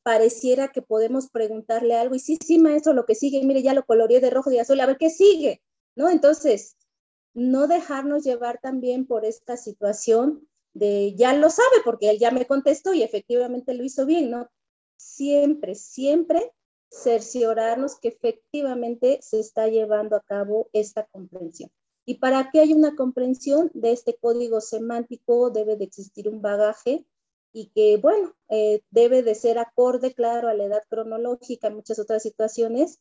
[0.02, 3.84] pareciera que podemos preguntarle algo y sí, sí, maestro, lo que sigue, mire, ya lo
[3.84, 5.62] coloreé de rojo y azul, a ver qué sigue,
[5.94, 6.08] ¿no?
[6.08, 6.76] Entonces,
[7.34, 12.46] no dejarnos llevar también por esta situación de ya lo sabe porque él ya me
[12.46, 14.50] contestó y efectivamente lo hizo bien, ¿no?
[14.96, 16.52] Siempre, siempre
[16.90, 21.70] cerciorarnos que efectivamente se está llevando a cabo esta comprensión.
[22.04, 27.06] Y para que haya una comprensión de este código semántico debe de existir un bagaje
[27.52, 32.22] y que, bueno, eh, debe de ser acorde, claro, a la edad cronológica, muchas otras
[32.22, 32.98] situaciones,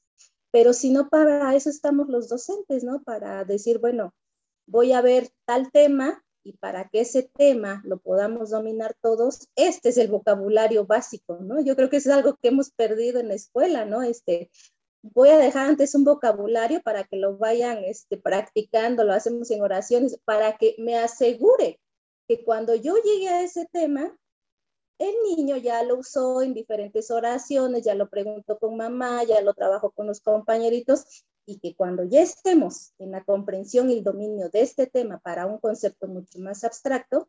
[0.52, 3.04] pero si no, para eso estamos los docentes, ¿no?
[3.04, 4.13] Para decir, bueno,
[4.67, 9.89] voy a ver tal tema y para que ese tema lo podamos dominar todos, este
[9.89, 11.62] es el vocabulario básico, ¿no?
[11.62, 14.02] Yo creo que es algo que hemos perdido en la escuela, ¿no?
[14.02, 14.49] Este,
[15.02, 19.62] voy a dejar antes un vocabulario para que lo vayan este, practicando, lo hacemos en
[19.62, 21.80] oraciones, para que me asegure
[22.28, 24.15] que cuando yo llegue a ese tema,
[24.99, 29.54] el niño ya lo usó en diferentes oraciones, ya lo preguntó con mamá, ya lo
[29.54, 34.49] trabajo con los compañeritos y que cuando ya estemos en la comprensión y el dominio
[34.49, 37.27] de este tema para un concepto mucho más abstracto,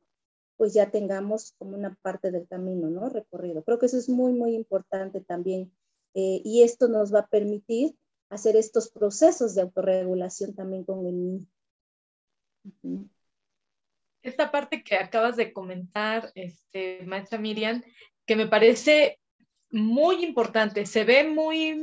[0.58, 3.08] pues ya tengamos como una parte del camino, ¿no?
[3.08, 3.64] Recorrido.
[3.64, 5.72] Creo que eso es muy, muy importante también
[6.12, 7.96] eh, y esto nos va a permitir
[8.28, 11.46] hacer estos procesos de autorregulación también con el
[12.82, 13.08] niño.
[14.20, 17.82] Esta parte que acabas de comentar, este, maestra Miriam,
[18.26, 19.18] que me parece
[19.70, 21.80] muy importante, se ve muy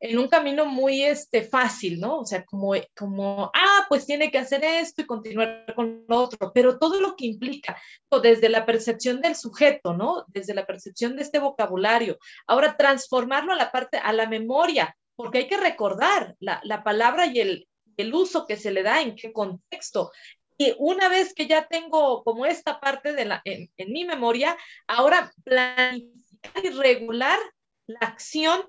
[0.00, 2.20] en un camino muy este, fácil, ¿no?
[2.20, 6.52] O sea, como, como, ah, pues tiene que hacer esto y continuar con lo otro,
[6.54, 7.80] pero todo lo que implica,
[8.22, 10.24] desde la percepción del sujeto, ¿no?
[10.28, 15.38] Desde la percepción de este vocabulario, ahora transformarlo a la parte, a la memoria, porque
[15.38, 19.14] hay que recordar la, la palabra y el, el uso que se le da, en
[19.14, 20.12] qué contexto.
[20.56, 24.56] Y una vez que ya tengo como esta parte de la, en, en mi memoria,
[24.86, 27.38] ahora planificar y regular
[27.86, 28.62] la acción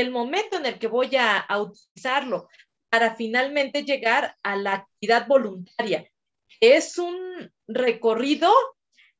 [0.00, 2.48] el momento en el que voy a, utilizarlo
[2.88, 6.10] para finalmente llegar a la actividad voluntaria.
[6.60, 8.52] Es un recorrido,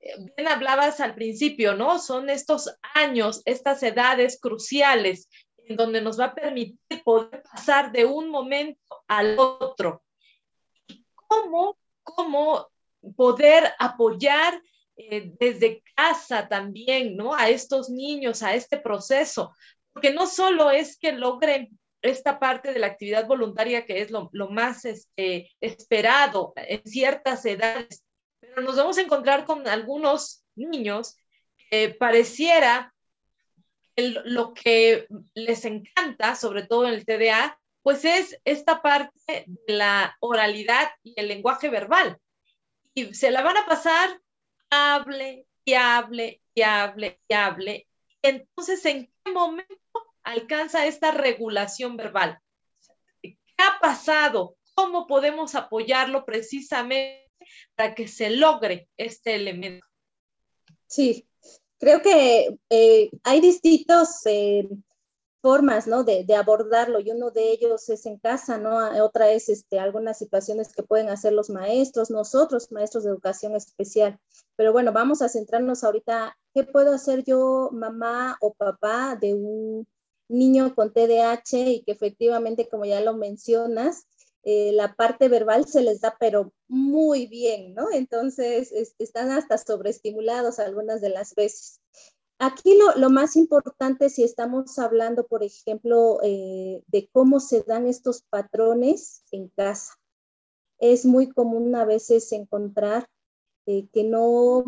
[0.01, 1.99] eh, bien hablabas al principio, ¿no?
[1.99, 8.05] Son estos años, estas edades cruciales en donde nos va a permitir poder pasar de
[8.05, 10.03] un momento al otro.
[11.14, 12.69] ¿Cómo, cómo
[13.16, 14.61] poder apoyar
[14.97, 17.35] eh, desde casa también, ¿no?
[17.35, 19.55] A estos niños, a este proceso,
[19.92, 21.68] porque no solo es que logren
[22.03, 28.05] esta parte de la actividad voluntaria que es lo, más este, esperado en ciertas edades,
[28.40, 31.16] pero nos vamos a encontrar con algunos niños
[31.70, 32.94] que pareciera
[33.96, 40.16] lo que les encanta, sobre todo en el TDA, pues es esta parte de la
[40.20, 42.18] oralidad y el lenguaje verbal.
[42.94, 44.20] Y se la van a pasar,
[44.70, 47.88] hable y hable y hable y hable.
[48.22, 49.80] Entonces, ¿en qué momento
[50.25, 52.39] alcanza esta regulación verbal.
[53.23, 54.57] ¿Qué ha pasado?
[54.75, 57.31] ¿Cómo podemos apoyarlo precisamente
[57.75, 59.87] para que se logre este elemento?
[60.87, 61.27] Sí,
[61.79, 64.69] creo que eh, hay distintas eh,
[65.41, 66.05] formas ¿no?
[66.05, 68.77] de, abordarlo y uno de ellos es en casa, ¿no?
[69.03, 74.19] Otra es este, algunas situaciones que pueden hacer los maestros, nosotros, maestros de educación especial.
[74.57, 79.87] Pero bueno, vamos a centrarnos ahorita, ¿qué puedo hacer yo, mamá o papá, de un
[80.31, 84.07] niño con TDAH y que efectivamente, como ya lo mencionas,
[84.43, 87.90] eh, la parte verbal se les da, pero muy bien, ¿no?
[87.93, 91.81] Entonces, están hasta sobreestimulados algunas de las veces.
[92.38, 98.23] Aquí lo, más importante, si estamos hablando, por ejemplo, eh, de cómo se dan estos
[98.23, 99.93] patrones en casa,
[100.79, 103.07] es muy común a veces encontrar
[103.66, 104.64] eh, que no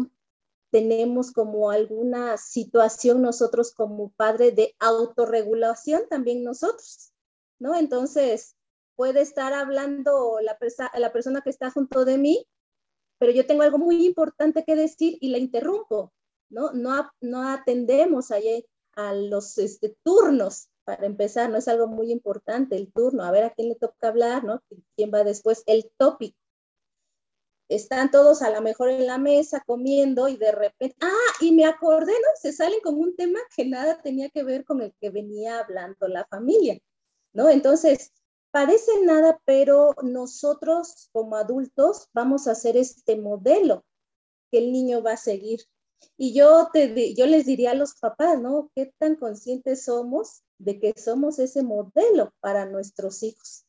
[0.72, 7.12] tenemos como alguna situación nosotros como padre de autorregulación también nosotros,
[7.60, 7.76] ¿no?
[7.76, 8.56] Entonces,
[8.96, 10.56] puede estar hablando la,
[10.98, 12.46] la persona que está junto de mí,
[13.18, 16.10] pero yo tengo algo muy importante que decir y la interrumpo,
[16.48, 16.72] ¿no?
[16.72, 18.64] No, no atendemos ahí
[18.96, 23.44] a los este, turnos para empezar, no es algo muy importante el turno, a ver
[23.44, 24.62] a quién le toca hablar, ¿no?
[24.96, 25.62] ¿Quién va después?
[25.66, 26.41] El tópico
[27.68, 31.64] están todos a lo mejor en la mesa comiendo y de repente, ah, y me
[31.64, 32.28] acordé, ¿no?
[32.40, 36.08] Se salen con un tema que nada tenía que ver con el que venía hablando
[36.08, 36.78] la familia,
[37.32, 37.48] ¿no?
[37.48, 38.12] Entonces,
[38.50, 43.84] parece nada, pero nosotros como adultos vamos a hacer este modelo
[44.50, 45.60] que el niño va a seguir.
[46.16, 48.70] Y yo, te, yo les diría a los papás, ¿no?
[48.74, 53.64] ¿Qué tan conscientes somos de que somos ese modelo para nuestros hijos?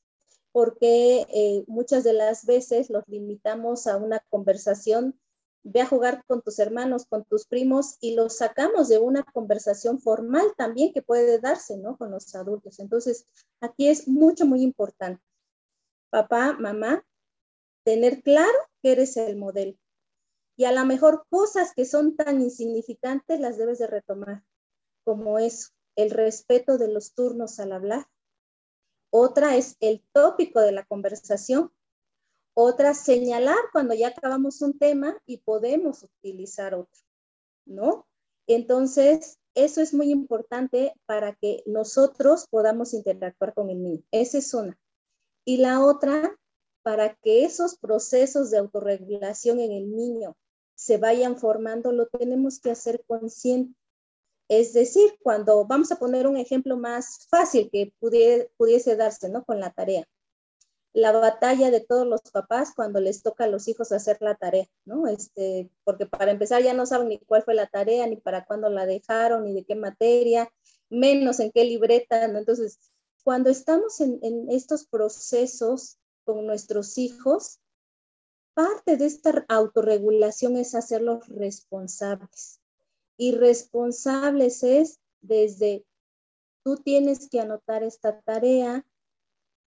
[0.54, 5.20] Porque eh, muchas de las veces los limitamos a una conversación,
[5.64, 10.00] ve a jugar con tus hermanos, con tus primos y los sacamos de una conversación
[10.00, 11.98] formal también que puede darse, ¿no?
[11.98, 12.80] Con los adultos.
[12.80, 13.26] Entonces,
[13.62, 15.24] aquí es mucho, muy importante.
[16.12, 17.04] Papá, mamá,
[17.84, 19.76] tener claro que eres el modelo.
[20.56, 24.44] Y a lo mejor cosas que son tan insignificantes las debes de retomar,
[25.04, 28.06] como eso, el respeto de los turnos al hablar,
[29.16, 31.72] otra es el tópico de la conversación.
[32.56, 37.00] Otra, señalar cuando ya acabamos un tema y podemos utilizar otro,
[37.64, 38.08] ¿no?
[38.48, 44.04] Entonces, eso es muy importante para que nosotros podamos interactuar con el niño.
[44.10, 44.80] Esa es una.
[45.46, 46.36] Y la otra,
[46.82, 50.36] para que esos procesos de autorregulación en el niño
[50.74, 53.76] se vayan formando, lo tenemos que hacer consciente.
[54.60, 59.44] Es decir, cuando vamos a poner un ejemplo más fácil que pudiese darse, ¿no?
[59.44, 60.08] Con la tarea.
[60.94, 64.68] La batalla de todos los papás cuando les toca a los hijos hacer la tarea,
[64.86, 65.08] ¿no?
[65.08, 68.70] Este, porque para empezar ya no saben ni cuál fue la tarea, ni para cuándo
[68.70, 70.52] la dejaron, ni de qué materia,
[70.90, 72.38] menos en qué libreta, ¿no?
[72.38, 72.78] Entonces,
[73.24, 77.60] cuando estamos en, en estos procesos con nuestros hijos,
[78.54, 82.63] parte de esta autorregulación es hacerlos responsables.
[83.18, 85.86] Y responsables es desde
[86.64, 88.86] tú tienes que anotar esta tarea,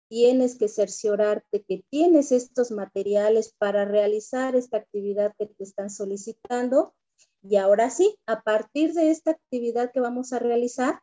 [0.08, 6.94] tienes que cerciorarte que tienes estos materiales para realizar esta actividad que te están solicitando.
[7.42, 11.02] Y ahora sí, a partir de esta actividad que vamos a realizar,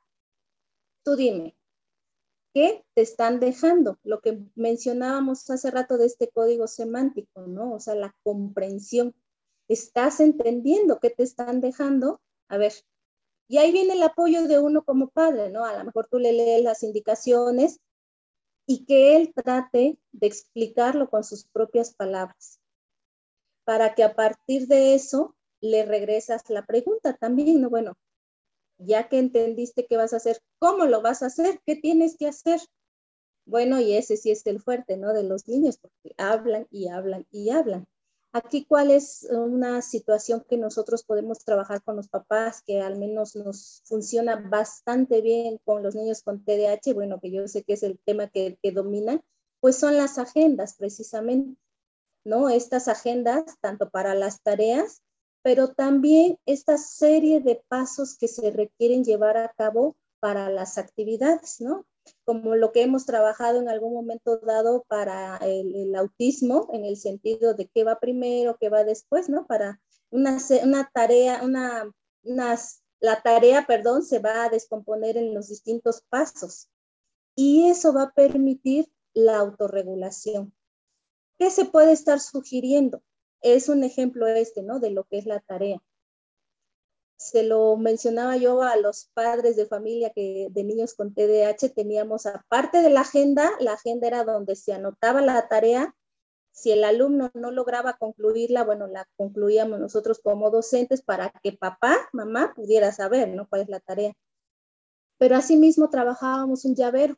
[1.04, 1.56] tú dime,
[2.54, 3.98] ¿qué te están dejando?
[4.02, 7.74] Lo que mencionábamos hace rato de este código semántico, ¿no?
[7.74, 9.14] O sea, la comprensión.
[9.68, 12.20] ¿Estás entendiendo qué te están dejando?
[12.48, 12.72] A ver,
[13.48, 15.64] y ahí viene el apoyo de uno como padre, ¿no?
[15.64, 17.80] A lo mejor tú le lees las indicaciones
[18.66, 22.60] y que él trate de explicarlo con sus propias palabras,
[23.64, 27.70] para que a partir de eso le regresas la pregunta también, ¿no?
[27.70, 27.94] Bueno,
[28.78, 31.60] ya que entendiste qué vas a hacer, ¿cómo lo vas a hacer?
[31.66, 32.60] ¿Qué tienes que hacer?
[33.44, 35.12] Bueno, y ese sí es el fuerte, ¿no?
[35.12, 37.86] De los niños, porque hablan y hablan y hablan.
[38.32, 43.36] Aquí, ¿cuál es una situación que nosotros podemos trabajar con los papás que al menos
[43.36, 46.94] nos funciona bastante bien con los niños con TDAH?
[46.94, 49.20] Bueno, que yo sé que es el tema que, que domina,
[49.60, 51.60] pues son las agendas precisamente,
[52.24, 52.48] ¿no?
[52.48, 55.02] Estas agendas, tanto para las tareas
[55.42, 61.60] pero también esta serie de pasos que se requieren llevar a cabo para las actividades,
[61.60, 61.84] ¿no?
[62.24, 67.54] Como lo que hemos trabajado en algún momento dado para el, autismo, en el sentido
[67.54, 69.46] de qué va primero, qué va después, ¿no?
[69.46, 71.90] Para una, una tarea, una,
[73.00, 76.68] la tarea, perdón, se va a descomponer en los distintos pasos.
[77.34, 80.54] Y eso va a permitir la autorregulación.
[81.38, 83.02] ¿Qué se puede estar sugiriendo?
[83.42, 84.80] es un ejemplo este, ¿no?
[84.80, 85.82] De lo que es la tarea.
[87.22, 92.26] Se lo mencionaba yo a los padres de familia que de niños con TDAH teníamos,
[92.26, 95.94] aparte de la agenda, la agenda era donde se anotaba la tarea.
[96.50, 101.96] Si el alumno no lograba concluirla, bueno, la concluíamos nosotros como docentes para que papá,
[102.12, 103.48] mamá pudiera saber, ¿no?
[103.48, 104.12] Cuál es la tarea.
[105.18, 107.16] Pero asimismo trabajábamos un llavero.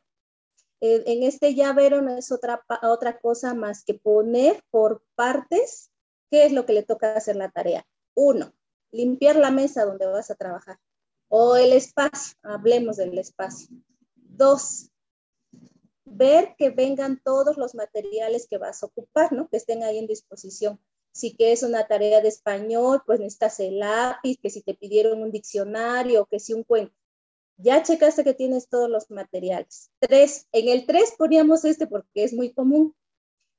[0.80, 5.90] Eh, en este llavero no es otra, otra cosa más que poner por partes
[6.34, 7.86] ¿Qué es lo que le toca hacer la tarea?
[8.16, 8.52] Uno,
[8.94, 10.78] limpiar la mesa donde vas a trabajar
[11.28, 13.68] o el espacio, hablemos del espacio.
[14.14, 14.90] Dos,
[16.04, 19.48] ver que vengan todos los materiales que vas a ocupar, ¿no?
[19.48, 20.80] Que estén ahí en disposición.
[21.12, 25.22] Si que es una tarea de español, pues necesitas el lápiz, que si te pidieron
[25.22, 26.94] un diccionario, que si un cuento.
[27.56, 29.90] Ya checaste que tienes todos los materiales.
[30.00, 32.94] Tres, en el tres poníamos este porque es muy común.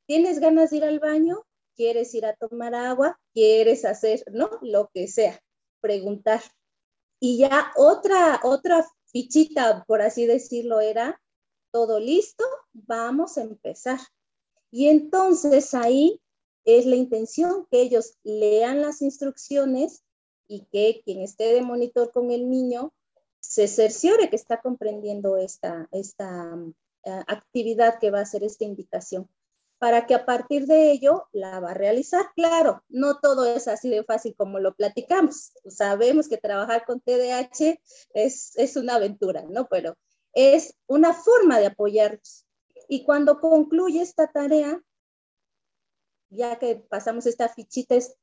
[0.06, 1.45] ¿Tienes ganas de ir al baño?
[1.75, 4.49] Quieres ir a tomar agua, quieres hacer, ¿no?
[4.61, 5.39] Lo que sea,
[5.81, 6.41] preguntar.
[7.19, 11.21] Y ya otra, otra fichita, por así decirlo, era,
[11.71, 13.99] todo listo, vamos a empezar.
[14.71, 16.21] Y entonces ahí
[16.63, 20.03] es la intención que ellos lean las instrucciones
[20.47, 22.93] y que quien esté de monitor con el niño
[23.39, 26.57] se cerciore que está comprendiendo esta, esta
[27.03, 29.29] eh, actividad que va a hacer esta indicación
[29.86, 32.32] para que a partir de ello la va a realizar.
[32.36, 35.54] Claro, no todo es así de fácil como lo platicamos.
[35.67, 37.80] Sabemos que trabajar con TDAH
[38.15, 39.67] es, es una aventura, ¿no?
[39.67, 39.95] Pero
[40.34, 42.48] es una forma de apoyarlos.
[42.89, 44.82] Y cuando concluye esta tarea,
[46.32, 48.15] ya que pasamos esta fichita, es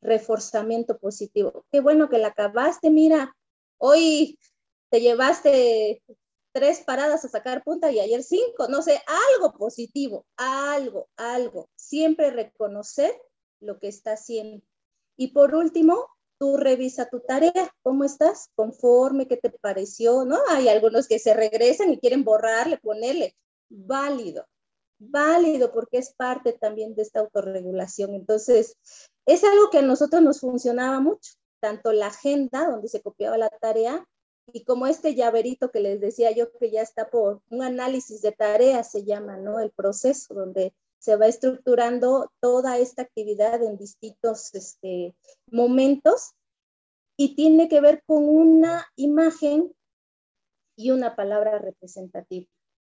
[0.00, 1.66] reforzamiento positivo.
[1.70, 3.36] Qué bueno que la acabaste, mira,
[3.76, 4.38] hoy
[4.88, 6.02] te llevaste
[6.58, 11.68] tres paradas a sacar punta y ayer cinco, no sé, algo positivo, algo, algo.
[11.76, 13.16] Siempre reconocer
[13.60, 14.60] lo que está haciendo.
[15.16, 18.48] Y por último, tú revisa tu tarea, ¿cómo estás?
[18.56, 20.24] Conforme, ¿qué te pareció?
[20.24, 20.36] ¿No?
[20.48, 23.36] Hay algunos que se regresan y quieren borrarle, ponerle.
[23.68, 24.44] Válido,
[24.98, 28.14] válido porque es parte también de esta autorregulación.
[28.14, 28.74] Entonces,
[29.26, 33.48] es algo que a nosotros nos funcionaba mucho, tanto la agenda donde se copiaba la
[33.48, 34.04] tarea
[34.52, 38.32] y como este llaverito que les decía yo que ya está por un análisis de
[38.32, 39.60] tareas se llama, ¿no?
[39.60, 45.14] El proceso donde se va estructurando toda esta actividad en distintos este,
[45.50, 46.32] momentos
[47.16, 49.74] y tiene que ver con una imagen
[50.76, 52.46] y una palabra representativa.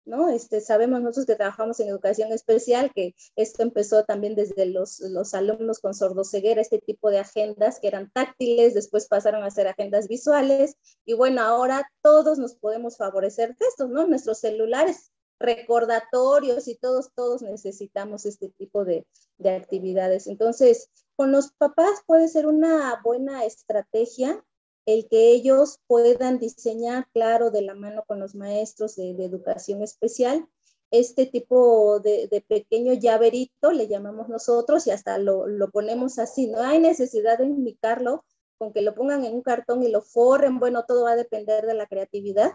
[0.06, 0.28] ¿No?
[0.30, 5.34] Este, sabemos nosotros que trabajamos en educación especial que esto empezó también desde los, los
[5.34, 10.08] alumnos con sordoceguera, este tipo de agendas que eran táctiles, después pasaron a ser agendas
[10.08, 14.06] visuales y bueno, ahora todos nos podemos favorecer de esto, ¿no?
[14.06, 19.06] Nuestros celulares recordatorios y todos, todos necesitamos este tipo de,
[19.38, 20.26] de actividades.
[20.26, 24.42] Entonces, con los papás puede ser una buena estrategia
[24.86, 30.48] el que ellos puedan diseñar, claro, de la mano con los maestros de, educación especial,
[30.92, 36.60] este tipo de, pequeño llaverito, le llamamos nosotros, y hasta lo, lo, ponemos así, no
[36.60, 38.24] hay necesidad de indicarlo,
[38.58, 41.66] con que lo pongan en un cartón y lo forren, bueno, todo va a depender
[41.66, 42.52] de la creatividad,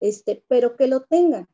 [0.00, 1.48] este, pero que lo tengan,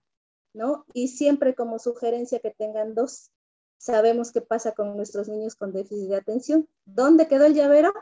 [0.55, 0.87] ¿no?
[0.95, 3.31] Y siempre como sugerencia que tengan dos.
[3.77, 6.69] Sabemos qué pasa con nuestros niños con déficit de atención.
[6.87, 7.93] ¿Dónde quedó el llavero?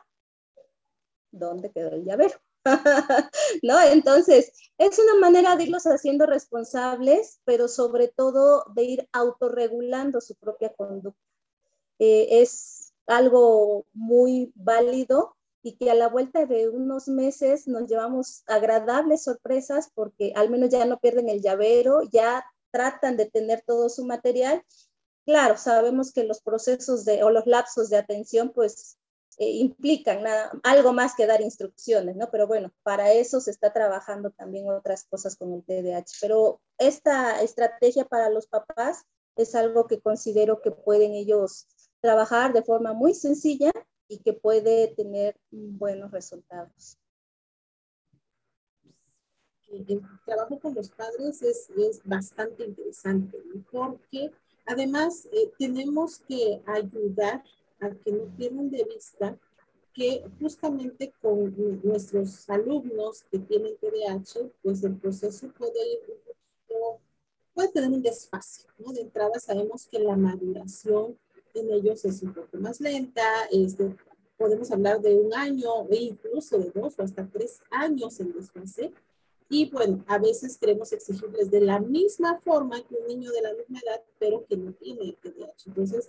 [1.33, 2.39] ¿Dónde quedó el llavero?
[3.63, 3.81] ¿No?
[3.81, 10.37] Entonces, es una manera de irlos haciendo responsables, pero sobre todo de ir autorregulando su
[10.37, 11.21] propia conducta.
[11.99, 18.43] Eh, es algo muy válido y que a la vuelta de unos meses nos llevamos
[18.47, 23.89] agradables sorpresas porque al menos ya no pierden el llavero, ya tratan de tener todo
[23.89, 24.65] su material.
[25.25, 28.99] Claro, sabemos que los procesos de, o los lapsos de atención pues
[29.39, 32.31] eh, implican nada, algo más que dar instrucciones, ¿no?
[32.31, 36.05] Pero bueno, para eso se está trabajando también otras cosas con el TDAH.
[36.21, 39.05] Pero esta estrategia para los papás
[39.37, 41.67] es algo que considero que pueden ellos
[42.01, 43.73] trabajar de forma muy sencilla
[44.09, 46.99] y que puede tener buenos resultados.
[49.69, 53.39] El trabajo con los padres es, es bastante interesante
[53.71, 54.31] porque
[54.67, 57.43] además eh, tenemos que ayudar
[57.83, 59.37] a que no pierdan de vista
[59.93, 66.01] que justamente con nuestros alumnos que tienen TDAH, pues el proceso puede ir
[67.55, 68.93] puede tener un desfase, ¿no?
[68.93, 71.19] De entrada sabemos que la maduración
[71.55, 73.95] en ellos es un poco más lenta, este,
[74.39, 78.93] podemos hablar de un año e incluso de dos o hasta tres años en desfase.
[79.51, 83.53] Y bueno, a veces queremos exigirles de la misma forma que un niño de la
[83.53, 85.67] misma edad, pero que no tiene TDAH.
[85.67, 86.09] Entonces,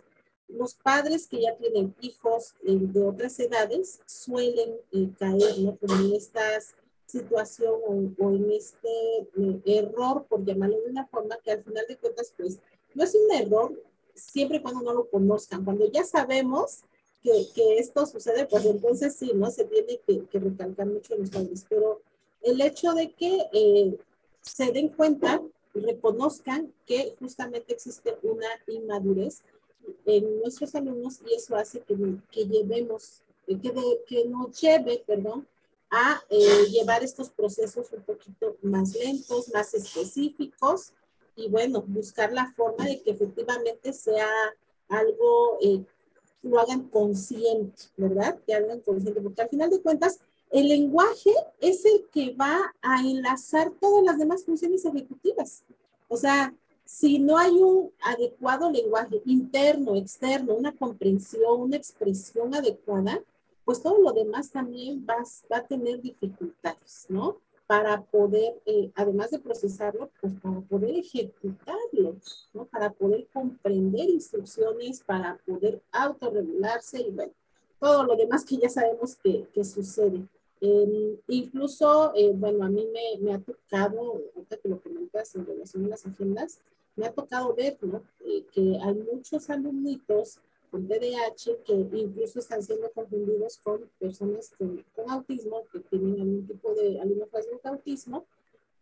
[0.57, 6.41] los padres que ya tienen hijos eh, de otras edades suelen eh, caer en esta
[7.05, 7.73] situación
[8.17, 8.89] o, en este
[9.37, 12.59] eh, error, por llamarlo de una forma, que al final de cuentas, pues,
[12.93, 13.81] no es un error
[14.13, 15.63] siempre cuando no lo conozcan.
[15.63, 16.81] Cuando ya sabemos
[17.21, 19.49] que, que esto sucede, pues entonces sí, ¿no?
[19.49, 21.65] Se tiene que, que recalcar mucho en los padres.
[21.67, 22.01] Pero
[22.41, 23.97] el hecho de que
[24.41, 25.41] se den cuenta,
[25.73, 29.41] reconozcan que justamente existe una inmadurez
[30.05, 31.95] en nuestros alumnos y eso hace que,
[32.31, 33.59] que llevemos, que,
[34.07, 35.47] que nos lleve, perdón,
[35.89, 40.91] a eh, llevar estos procesos un poquito más lentos, más específicos
[41.35, 44.27] y bueno, buscar la forma de que efectivamente sea
[44.89, 45.83] algo, eh,
[46.41, 48.39] lo hagan consciente, ¿verdad?
[48.45, 50.19] Que hagan consciente, porque al final de cuentas,
[50.51, 55.63] el lenguaje es el que va a enlazar todas las demás funciones ejecutivas.
[56.07, 56.53] O sea,
[56.85, 63.21] si no hay un adecuado lenguaje interno, externo, una comprensión, una expresión adecuada,
[63.65, 67.37] pues todo lo demás también va, va a tener dificultades, ¿no?
[67.65, 72.17] Para poder, eh, además de procesarlo, pues para poder ejecutarlo,
[72.53, 72.65] ¿no?
[72.65, 77.31] Para poder comprender instrucciones, para poder autorregularse y bueno,
[77.79, 80.27] todo lo demás que ya sabemos que, que sucede.
[80.65, 85.45] Em, incluso, eh, bueno, a mí me, me, ha tocado, ahorita que lo comentas en
[85.45, 86.61] relación a las agendas,
[86.95, 88.01] me ha tocado ver ¿no?
[88.25, 90.39] Eh, que hay muchos alumnitos
[90.71, 96.47] con TDAH que incluso están siendo confundidos con personas con, con autismo, que tienen algún
[96.47, 98.25] tipo de alumnos de autismo,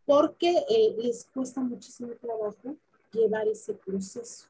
[0.05, 2.75] porque eh, les cuesta muchísimo trabajo
[3.11, 4.45] llevar ese proceso.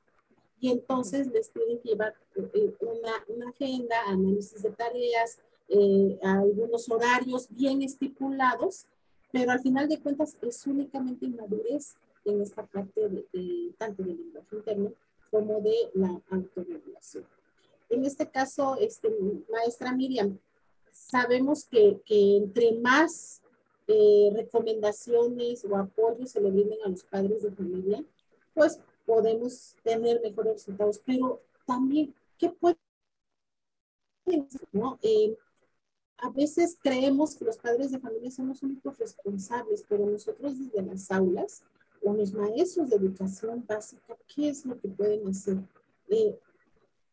[0.60, 5.40] Y entonces les tienen que llevar una, una agenda, análisis de tareas,
[5.74, 8.86] eh, algunos horarios bien estipulados,
[9.32, 11.96] pero al final de cuentas es únicamente inmadurez
[12.26, 14.94] en esta parte de, tanto del lenguaje interno
[15.30, 17.26] como de la autorregulación.
[17.90, 19.10] En este caso, este,
[19.50, 20.38] maestra Miriam,
[20.92, 23.42] sabemos que, que entre más
[23.88, 28.04] eh, recomendaciones o apoyos se le brinden a los padres de familia,
[28.54, 32.78] pues podemos tener mejores resultados, pero también, ¿qué puede
[34.72, 35.00] ¿no?
[35.02, 35.36] Eh,
[36.22, 40.82] a veces creemos que los padres de familia son los únicos responsables, pero nosotros desde
[40.84, 41.64] las aulas
[42.04, 45.58] o los maestros de educación básica, ¿qué es lo que pueden hacer?
[46.10, 46.38] Eh,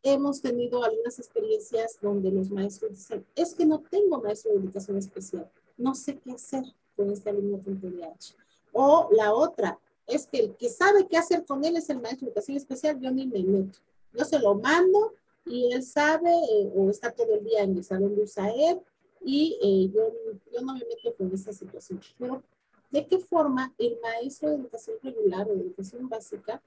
[0.03, 4.99] hemos tenido algunas experiencias donde los maestros dicen, es que no tengo maestro de educación
[4.99, 8.35] especial, no sé qué hacer con este alumno con TDAH.
[8.73, 12.27] O la otra, es que el que sabe qué hacer con él es el maestro
[12.27, 13.79] de educación especial, yo ni me meto.
[14.13, 15.15] Yo se lo mando
[15.47, 18.81] y él sabe eh, o está todo el día en el salón de USAER
[19.21, 20.13] y eh, yo,
[20.53, 22.01] yo no me meto con esa situación.
[22.19, 22.43] Pero,
[22.91, 26.63] ¿de qué forma el maestro de educación regular o de educación básica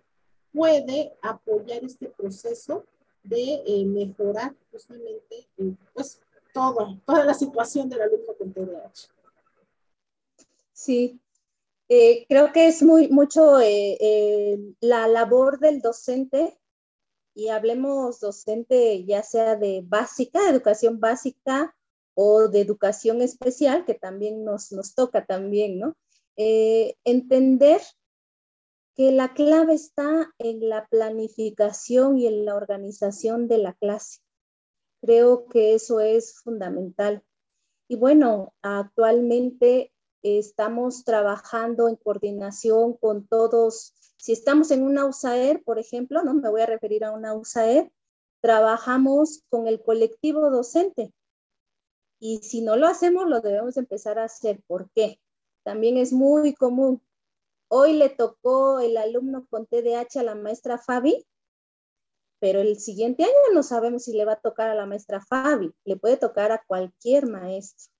[0.54, 2.86] puede apoyar este proceso
[3.24, 5.47] de eh, mejorar justamente
[5.93, 6.20] pues,
[6.54, 9.10] todo, toda la situación del alumno con TDAH?
[10.74, 11.20] Sí,
[11.88, 13.58] eh, creo que es muy mucho
[14.80, 16.58] la labor del docente
[17.34, 21.76] y hablemos docente ya sea de básica, educación básica
[22.14, 25.95] o de educación especial, que también nos, nos toca también, ¿no?
[26.38, 27.82] Eh, entender
[28.95, 34.20] que la clave está en la planificación y en la organización de la clase.
[35.01, 37.24] Creo que eso es fundamental.
[37.88, 39.91] Y bueno, actualmente
[40.24, 43.93] estamos trabajando en coordinación con todos.
[44.18, 47.91] Si estamos en una USAER, por ejemplo, no me voy a referir a una USAER,
[48.41, 51.14] trabajamos con el colectivo docente,
[52.22, 54.61] y si no lo hacemos, lo debemos empezar a hacer.
[54.67, 55.19] ¿Por qué?
[55.63, 57.01] También es muy común.
[57.67, 61.26] Hoy le tocó el alumno con TDAH a la maestra Fabi,
[62.39, 65.74] pero el siguiente año no sabemos si le va a tocar a la maestra Fabi,
[65.84, 67.91] le puede tocar a cualquier maestro.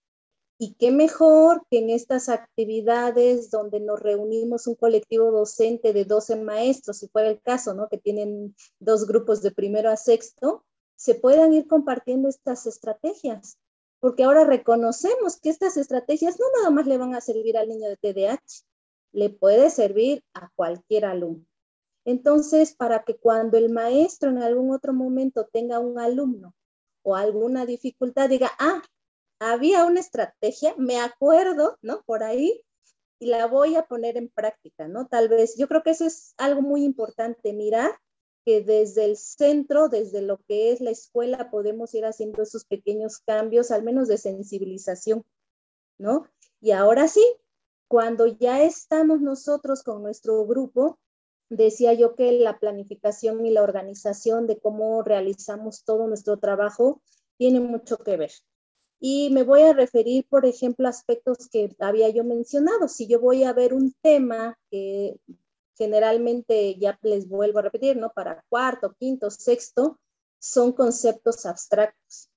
[0.60, 6.36] Y qué mejor que en estas actividades donde nos reunimos un colectivo docente de 12
[6.36, 7.90] maestros, si fuera el caso, ¿no?
[7.90, 10.64] Que tienen dos grupos de primero a sexto,
[10.96, 13.58] se puedan ir compartiendo estas estrategias
[14.02, 17.88] porque ahora reconocemos que estas estrategias no nada más le van a servir al niño
[17.88, 18.64] de TDAH,
[19.14, 21.46] le puede servir a cualquier alumno.
[22.04, 26.56] Entonces, para que cuando el maestro en algún otro momento tenga un alumno
[27.04, 28.82] o alguna dificultad, diga, ah,
[29.40, 32.02] había una estrategia, me acuerdo, ¿no?
[32.02, 32.64] Por ahí,
[33.20, 35.06] y la voy a poner en práctica, ¿no?
[35.06, 37.92] Tal vez, yo creo que eso es algo muy importante, mirar
[38.46, 43.20] que desde el centro, desde lo que es la escuela, podemos ir haciendo esos pequeños
[43.20, 45.24] cambios, al menos de sensibilización,
[45.98, 46.28] ¿no?
[46.60, 47.24] Y ahora sí,
[47.88, 51.00] cuando ya estamos nosotros con nuestro grupo,
[51.50, 57.02] decía yo que la planificación y la organización de cómo realizamos todo nuestro trabajo
[57.38, 58.32] tiene mucho que ver.
[59.04, 62.88] Y me voy a referir, por ejemplo, a aspectos que había yo mencionado.
[62.88, 65.20] Si yo voy a ver un tema que
[65.82, 68.12] generalmente, ya les vuelvo a repetir, ¿no?
[68.12, 70.00] Para cuarto, quinto, sexto,
[70.40, 72.30] son conceptos abstractos.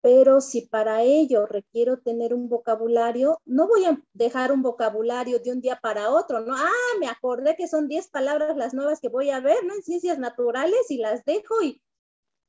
[0.00, 5.52] Pero si para ello requiero tener un vocabulario, no voy a dejar un vocabulario de
[5.52, 6.54] un día para otro, ¿no?
[6.56, 9.74] Ah, me acordé que son 10 palabras las nuevas que voy a ver, ¿no?
[9.74, 11.82] En ciencias naturales y las dejo y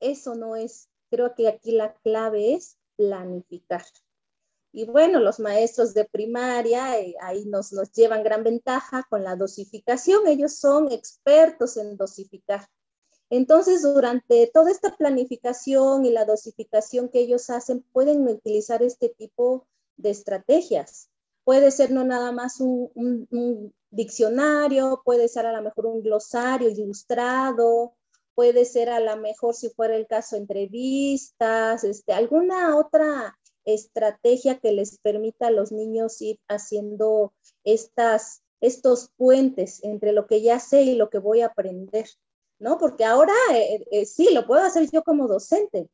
[0.00, 3.84] eso no es, creo que aquí la clave es planificar.
[4.72, 9.34] Y bueno, los maestros de primaria eh, ahí nos, nos llevan gran ventaja con la
[9.34, 10.26] dosificación.
[10.28, 12.68] Ellos son expertos en dosificar.
[13.30, 19.66] Entonces, durante toda esta planificación y la dosificación que ellos hacen, pueden utilizar este tipo
[19.96, 21.08] de estrategias.
[21.44, 27.94] Puede ser no nada más un, diccionario, puede ser a lo mejor un glosario ilustrado,
[28.34, 34.72] puede ser a lo mejor, si fuera el caso, entrevistas, este, alguna otra estrategia que
[34.72, 37.32] les permita a los niños ir haciendo
[37.64, 42.08] estas, estos puentes entre lo que ya sé y lo que voy a aprender,
[42.58, 42.78] ¿no?
[42.78, 45.88] Porque ahora eh, eh, sí, lo puedo hacer yo como docente,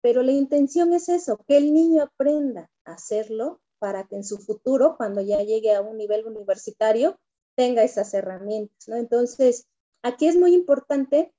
[0.00, 4.38] pero la intención es eso, que el niño aprenda a hacerlo para que en su
[4.38, 7.18] futuro, cuando ya llegue a un nivel universitario,
[7.56, 8.96] tenga esas herramientas, ¿no?
[8.96, 9.66] Entonces,
[10.02, 11.32] aquí es muy importante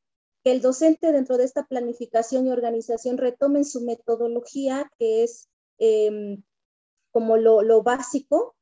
[0.43, 5.49] que el docente dentro de esta planificación y organización retomen su metodología, que es
[5.79, 6.43] Em,
[7.11, 8.55] como lo, básico,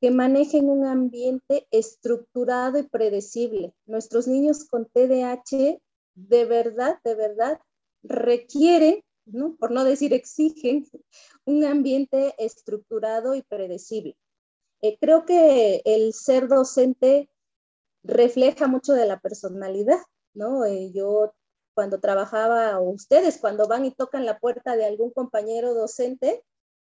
[0.00, 3.74] que manejen un ambiente estructurado y predecible.
[3.86, 5.78] Nuestros niños con TDAH
[6.14, 7.60] de verdad, de verdad,
[8.02, 9.56] requieren, ¿no?
[9.56, 10.86] por no decir exigen,
[11.46, 14.16] un ambiente estructurado y predecible.
[14.82, 17.30] Eh, creo que el ser docente
[18.02, 20.02] refleja mucho de la personalidad,
[20.34, 20.66] ¿no?
[20.66, 21.32] Eh, yo
[21.74, 26.42] cuando trabajaba, o ustedes cuando van y tocan la puerta de algún compañero docente,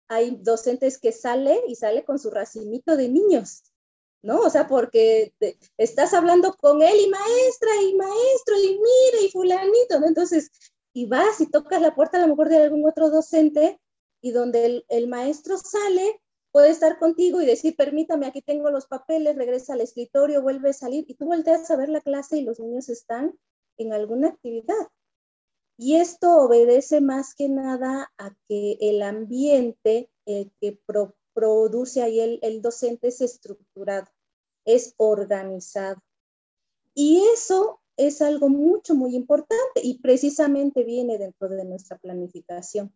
[0.07, 3.63] hay docentes que sale y sale con su racimito de niños,
[4.21, 4.39] ¿no?
[4.41, 5.33] O sea, porque
[5.77, 10.07] estás hablando con él y maestra y maestro y mire y fulanito, ¿no?
[10.07, 10.51] Entonces,
[10.93, 13.79] y vas y tocas la puerta a lo mejor de algún otro docente
[14.21, 16.19] y donde el, el maestro sale,
[16.51, 20.73] puede estar contigo y decir, permítame, aquí tengo los papeles, regresa al escritorio, vuelve a
[20.73, 23.37] salir y tú volteas a ver la clase y los niños están
[23.81, 24.87] en alguna actividad.
[25.77, 30.79] Y esto obedece más que nada a que el ambiente que
[31.33, 34.07] produce ahí el, el, docente es estructurado.
[34.65, 36.01] es organizado.
[36.93, 42.93] Y eso es algo mucho, muy importante y precisamente viene dentro de nuestra planificación,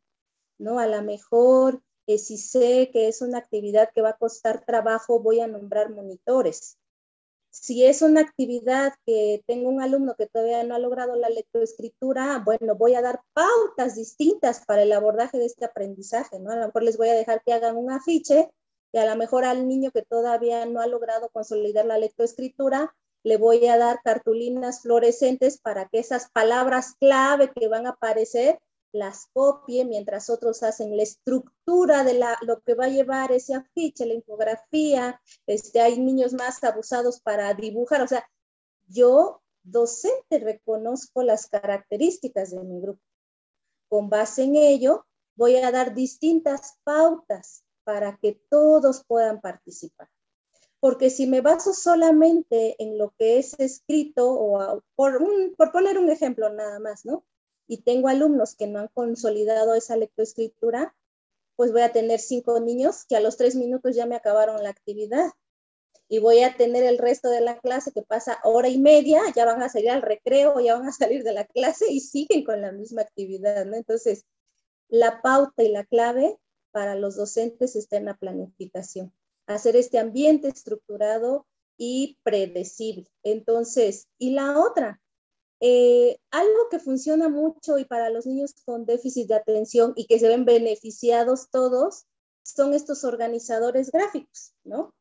[0.57, 0.79] ¿no?
[0.79, 5.19] A lo mejor, eh, si sé que es una actividad que va a costar trabajo,
[5.19, 6.77] voy a nombrar monitores.
[7.61, 12.41] Si es una actividad que tengo un alumno que todavía no ha logrado la lectoescritura,
[12.43, 16.51] bueno, voy a dar pautas distintas para el abordaje de este aprendizaje, ¿no?
[16.51, 18.51] A lo mejor les voy a dejar que hagan un afiche
[18.91, 22.93] y a lo mejor al niño que todavía no ha logrado consolidar la lectoescritura,
[23.23, 28.59] le voy a dar cartulinas fluorescentes para que esas palabras clave que van a aparecer
[28.97, 33.53] las copie mientras otros hacen la estructura de la, lo que va a llevar ese
[33.53, 35.21] afiche, la infografía.
[35.45, 38.01] Este, hay niños más abusados para dibujar.
[38.01, 38.27] O sea,
[38.87, 43.01] yo, docente, reconozco las características de mi grupo.
[43.89, 50.09] Con base en ello, voy a dar distintas pautas para que todos puedan participar
[50.85, 55.17] porque si me baso solamente en lo que es escrito, o por,
[55.57, 57.25] por poner un ejemplo nada más, ¿no?
[57.67, 60.95] Y tengo alumnos que no han consolidado esa lectoescritura,
[61.55, 64.69] pues voy a tener cinco niños que a los tres minutos ya me acabaron la
[64.69, 65.31] actividad.
[66.07, 69.45] Y voy a tener el resto de la clase que pasa hora y media, ya
[69.45, 72.61] van a salir al recreo, ya van a salir de la clase y siguen con
[72.61, 73.73] la misma actividad.
[73.73, 74.25] Entonces,
[74.87, 76.37] la pauta y la clave
[76.71, 79.13] para los docentes está en la planificación
[79.47, 81.45] hacer este ambiente estructurado
[81.77, 83.07] y predecible.
[83.23, 85.01] Entonces, y la otra,
[85.67, 90.19] eh, algo que funciona mucho y para los niños con déficit de atención y que
[90.19, 92.05] se ven beneficiados todos,
[92.43, 94.93] son estos organizadores gráficos, ¿no?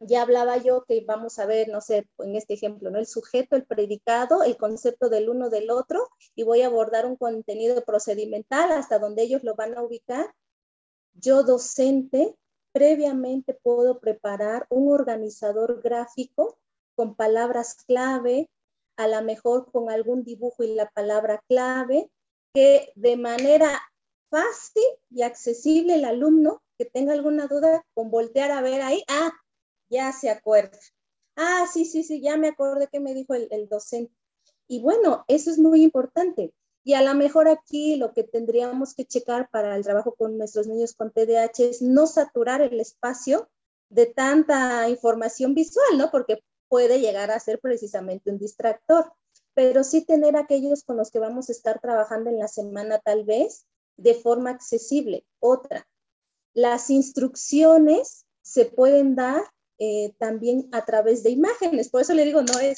[0.00, 2.98] Ya hablaba yo que vamos a ver, no sé, en este ejemplo, ¿no?
[2.98, 7.14] El sujeto, el predicado, el concepto del uno del otro, y voy a abordar un
[7.14, 10.34] contenido procedimental hasta donde ellos lo van a ubicar.
[11.14, 12.34] Yo, docente,
[12.72, 16.58] previamente puedo preparar un organizador gráfico
[16.96, 18.50] con palabras clave,
[18.96, 22.10] a lo mejor con algún dibujo y la palabra clave,
[22.54, 23.82] que de manera
[24.30, 29.32] fácil y accesible el alumno que tenga alguna duda, con voltear a ver ahí, ah,
[29.88, 30.78] ya se acuerda.
[31.36, 34.14] Ah, sí, sí, sí, ya me acordé que me dijo el, el docente.
[34.68, 36.52] Y bueno, eso es muy importante.
[36.84, 40.66] Y a lo mejor aquí lo que tendríamos que checar para el trabajo con nuestros
[40.66, 43.48] niños con TDAH es no saturar el espacio
[43.88, 46.10] de tanta información visual, ¿no?
[46.10, 49.12] Porque puede llegar a ser precisamente un distractor,
[49.54, 53.24] pero sí tener aquellos con los que vamos a estar trabajando en la semana tal
[53.24, 55.24] vez de forma accesible.
[55.40, 55.88] Otra,
[56.52, 59.42] las instrucciones se pueden dar
[59.78, 62.76] eh, también a través de imágenes, por eso le digo, no es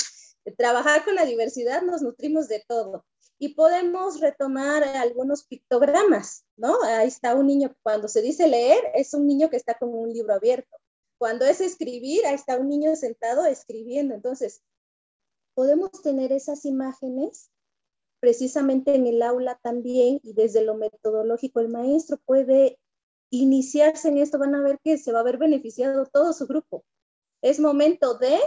[0.56, 3.04] trabajar con la diversidad, nos nutrimos de todo
[3.38, 6.82] y podemos retomar algunos pictogramas, ¿no?
[6.82, 10.12] Ahí está un niño, cuando se dice leer, es un niño que está con un
[10.12, 10.76] libro abierto.
[11.18, 14.14] Cuando es escribir, ahí está un niño sentado escribiendo.
[14.14, 14.62] Entonces,
[15.54, 17.50] podemos tener esas imágenes
[18.20, 22.78] precisamente en el aula también y desde lo metodológico el maestro puede
[23.30, 26.84] iniciarse en esto, van a ver que se va a ver beneficiado todo su grupo.
[27.42, 28.38] Es momento de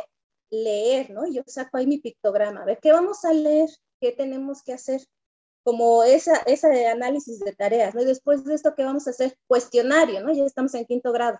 [0.50, 1.28] leer, ¿no?
[1.28, 3.70] Yo saco ahí mi pictograma, a ver, ¿qué vamos a leer?
[4.02, 5.02] qué tenemos que hacer,
[5.64, 8.02] como esa, ese análisis de tareas, ¿no?
[8.02, 9.38] Y después de esto, ¿qué vamos a hacer?
[9.48, 10.34] Cuestionario, ¿no?
[10.34, 11.40] Ya estamos en quinto grado.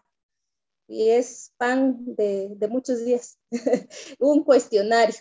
[0.92, 3.40] Y es pan de, de muchos días,
[4.20, 5.16] un cuestionario.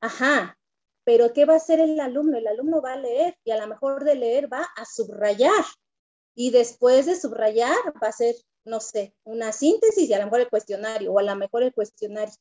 [0.00, 0.58] Ajá,
[1.04, 2.38] pero ¿qué va a hacer el alumno?
[2.38, 5.64] El alumno va a leer y a lo mejor de leer va a subrayar.
[6.34, 10.40] Y después de subrayar va a hacer, no sé, una síntesis y a lo mejor
[10.40, 12.34] el cuestionario o a lo mejor el cuestionario.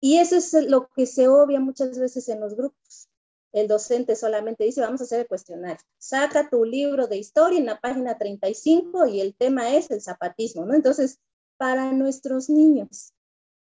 [0.00, 3.08] Y eso es lo que se obvia muchas veces en los grupos
[3.56, 5.82] el docente solamente dice, vamos a hacer el cuestionario.
[5.96, 10.66] Saca tu libro de historia en la página 35 y el tema es el zapatismo,
[10.66, 10.74] ¿no?
[10.74, 11.20] Entonces,
[11.56, 13.12] para nuestros niños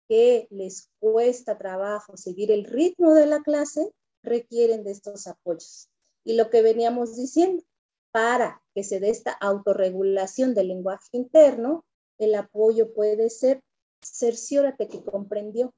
[0.09, 5.89] que les cuesta trabajo seguir el ritmo de la clase, requieren de estos apoyos.
[6.25, 7.63] Y lo que veníamos diciendo,
[8.11, 11.85] para que se dé esta autorregulación del lenguaje interno,
[12.19, 13.63] el apoyo puede ser
[14.03, 15.73] cerciórate que comprendió,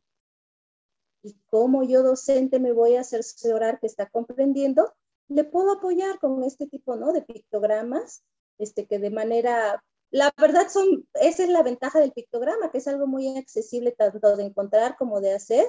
[1.22, 4.94] y cómo yo docente me voy a asesorar que está comprendiendo,
[5.28, 7.12] le puedo apoyar con este tipo, ¿no?
[7.12, 8.22] De pictogramas,
[8.58, 12.88] este, que de manera, la verdad son, esa es la ventaja del pictograma, que es
[12.88, 15.66] algo muy accesible tanto de encontrar como de hacer.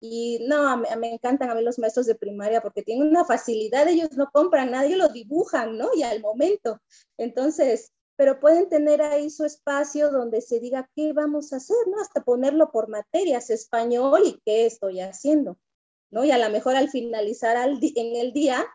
[0.00, 4.10] Y no, me, encantan a mí los maestros de primaria porque tienen una facilidad, ellos
[4.12, 5.88] no compran nada, lo dibujan, ¿no?
[5.94, 6.80] Y al momento.
[7.16, 12.00] Entonces, pero pueden tener ahí su espacio donde se diga qué vamos a hacer, ¿no?
[12.00, 15.58] Hasta ponerlo por materias, español y qué estoy haciendo,
[16.10, 16.24] ¿no?
[16.24, 18.66] Y a lo mejor al finalizar al en el día,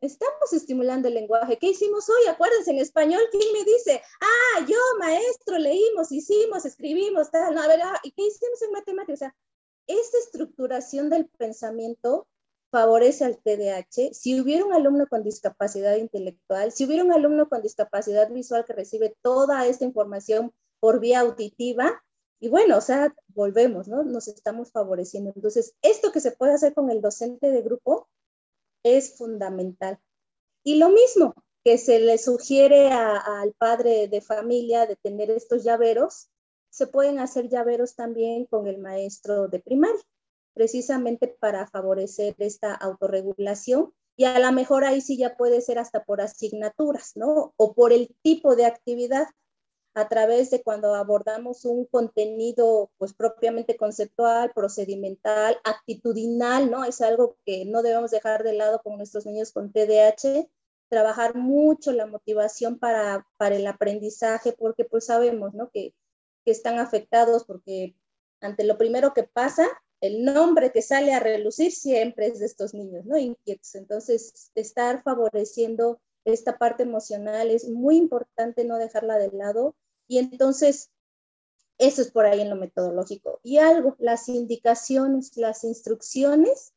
[0.00, 1.58] Estamos estimulando el lenguaje.
[1.58, 2.28] ¿Qué hicimos hoy?
[2.28, 4.02] Acuérdense, en español, ¿quién me dice?
[4.20, 7.54] Ah, yo, maestro, leímos, hicimos, escribimos, tal.
[7.54, 9.14] No, a ver, ah, ¿y qué hicimos en matemáticas?
[9.14, 9.36] O sea,
[9.86, 12.26] esta estructuración del pensamiento
[12.70, 14.12] favorece al TDAH.
[14.12, 18.74] Si hubiera un alumno con discapacidad intelectual, si hubiera un alumno con discapacidad visual que
[18.74, 22.02] recibe toda esta información por vía auditiva,
[22.38, 24.02] y bueno, o sea, volvemos, ¿no?
[24.02, 25.32] Nos estamos favoreciendo.
[25.34, 28.08] Entonces, esto que se puede hacer con el docente de grupo
[28.86, 29.98] es fundamental.
[30.62, 31.34] Y lo mismo
[31.64, 36.28] que se le sugiere al padre de familia de tener estos llaveros,
[36.70, 40.00] se pueden hacer llaveros también con el maestro de primaria,
[40.54, 43.92] precisamente para favorecer esta autorregulación.
[44.16, 47.52] Y a lo mejor ahí sí ya puede ser hasta por asignaturas, ¿no?
[47.56, 49.26] O por el tipo de actividad
[49.96, 56.84] a través de cuando abordamos un contenido pues propiamente conceptual, procedimental, actitudinal, ¿no?
[56.84, 60.50] Es algo que no debemos dejar de lado con nuestros niños con TDAH,
[60.90, 65.70] trabajar mucho la motivación para, para el aprendizaje, porque pues sabemos, ¿no?
[65.70, 65.94] Que,
[66.44, 67.96] que están afectados porque
[68.42, 69.66] ante lo primero que pasa,
[70.02, 73.16] el nombre que sale a relucir siempre es de estos niños, ¿no?
[73.16, 73.74] Inquietos.
[73.74, 79.74] Entonces, estar favoreciendo esta parte emocional es muy importante no dejarla de lado
[80.08, 80.90] y entonces,
[81.78, 83.40] eso es por ahí en lo metodológico.
[83.42, 86.72] Y algo, las indicaciones, las instrucciones,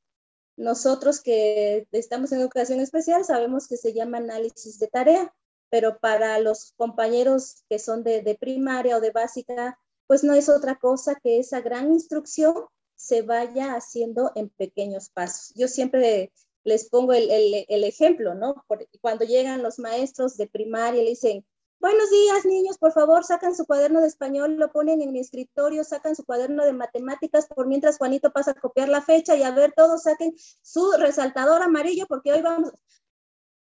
[0.57, 5.33] nosotros que estamos en educación especial sabemos que se llama análisis de tarea,
[5.69, 10.75] pero para los compañeros que son de, primaria o de básica, pues no es otra
[10.75, 12.55] cosa que esa gran instrucción
[12.95, 15.53] se vaya haciendo en pequeños pasos.
[15.55, 16.33] Yo siempre
[16.65, 18.65] les pongo el, el ejemplo, ¿no?
[18.99, 21.45] cuando llegan los maestros de primaria, le dicen,
[21.79, 25.85] Buenos días, niños, por favor, sacan su cuaderno de español, lo ponen en mi escritorio,
[25.85, 29.51] sacan su cuaderno de matemáticas, por mientras Juanito pasa a copiar la fecha y a
[29.51, 32.73] ver, todos saquen su resaltador amarillo porque hoy vamos.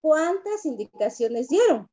[0.01, 1.91] ¿Cuántas indicaciones dieron?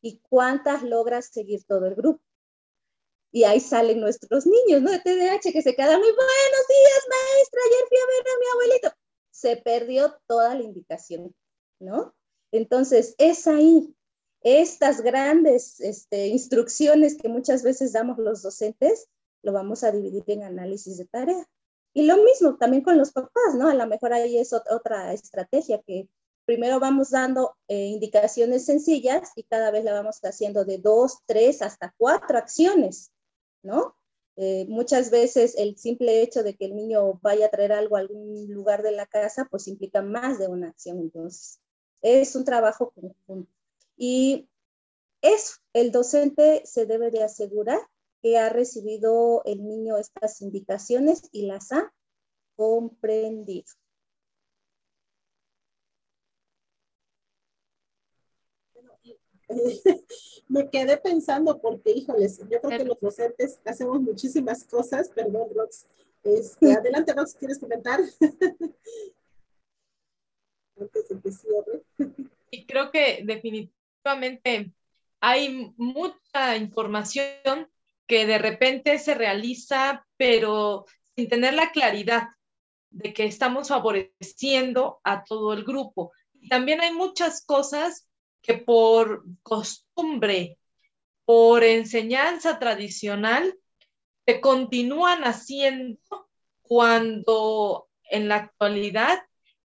[0.00, 2.22] ¿Y cuántas logra seguir todo el grupo?
[3.32, 4.90] Y ahí salen nuestros niños, ¿no?
[4.90, 8.46] De TDAH que se quedan muy buenos días, maestra, ayer fui a ver a mi
[8.54, 8.92] abuelito.
[9.30, 11.34] Se perdió toda la indicación,
[11.78, 12.14] ¿no?
[12.52, 13.95] Entonces, es ahí,
[14.46, 19.08] estas grandes este, instrucciones que muchas veces damos los docentes,
[19.42, 21.44] lo vamos a dividir en análisis de tarea.
[21.92, 23.68] Y lo mismo también con los papás, ¿no?
[23.68, 26.08] A lo mejor ahí es otra estrategia que
[26.44, 31.60] primero vamos dando eh, indicaciones sencillas y cada vez la vamos haciendo de dos, tres,
[31.60, 33.10] hasta cuatro acciones,
[33.64, 33.96] ¿no?
[34.36, 38.00] Eh, muchas veces el simple hecho de que el niño vaya a traer algo a
[38.00, 41.00] algún lugar de la casa, pues implica más de una acción.
[41.00, 41.58] Entonces,
[42.00, 43.55] es un trabajo conjunto.
[43.96, 44.48] Y
[45.22, 47.80] es el docente se debe de asegurar
[48.22, 51.92] que ha recibido el niño estas indicaciones y las ha
[52.56, 53.66] comprendido.
[60.48, 65.08] me quedé pensando porque, híjoles, yo creo que los docentes hacemos muchísimas cosas.
[65.10, 65.86] Perdón, Rox.
[66.24, 68.00] Este, adelante, Rox, ¿quieres comentar?
[70.78, 71.82] Antes de que cierre.
[72.50, 73.22] Y creo que
[74.06, 74.72] definitivamente
[75.20, 77.68] hay mucha información
[78.06, 82.28] que de repente se realiza, pero sin tener la claridad
[82.90, 86.12] de que estamos favoreciendo a todo el grupo.
[86.48, 88.06] También hay muchas cosas
[88.42, 90.58] que por costumbre,
[91.24, 93.58] por enseñanza tradicional,
[94.24, 96.28] se continúan haciendo
[96.62, 99.18] cuando en la actualidad,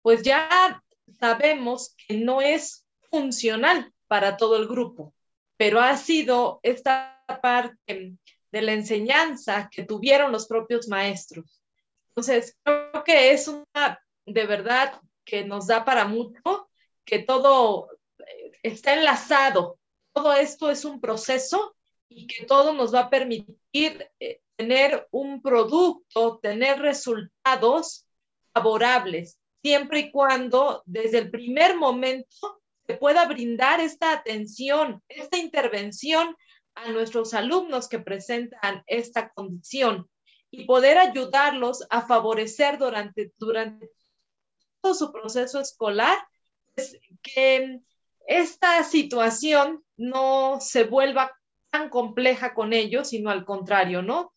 [0.02, 0.82] pues ya
[1.18, 5.14] sabemos que no es funcional para todo el grupo,
[5.56, 8.16] pero ha sido esta parte
[8.50, 11.62] de la enseñanza que tuvieron los propios maestros.
[12.08, 16.68] Entonces, creo que es una, de verdad, que nos da para mucho,
[17.04, 19.78] que todo eh, está enlazado,
[20.12, 21.76] todo esto es un proceso
[22.08, 28.06] y que todo nos va a permitir eh, tener un producto, tener resultados
[28.52, 32.57] favorables, siempre y cuando desde el primer momento
[32.94, 36.36] pueda brindar esta atención, esta intervención
[36.74, 40.08] a nuestros alumnos que presentan esta condición
[40.50, 43.90] y poder ayudarlos a favorecer durante, durante
[44.80, 46.16] todo su proceso escolar,
[46.74, 47.80] pues, que
[48.26, 51.32] esta situación no se vuelva
[51.70, 54.32] tan compleja con ellos, sino al contrario, ¿no?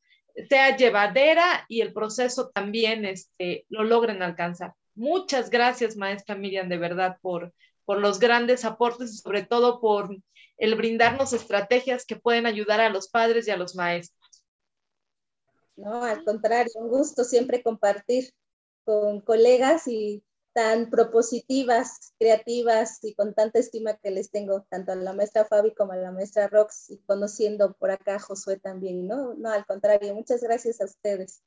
[0.49, 4.73] Sea llevadera y el proceso también este, lo logren alcanzar.
[4.95, 7.53] Muchas gracias, maestra Miriam, de verdad, por,
[7.85, 10.15] por los grandes aportes y sobre todo por
[10.57, 14.45] el brindarnos estrategias que pueden ayudar a los padres y a los maestros.
[15.75, 18.31] No, al contrario, un gusto siempre compartir
[18.83, 20.23] con colegas y
[20.53, 25.73] tan propositivas, creativas y con tanta estima que les tengo, tanto a la maestra Fabi
[25.73, 29.33] como a la maestra Rox, y conociendo por acá a Josué también, ¿no?
[29.35, 31.41] No, al contrario, muchas gracias a ustedes.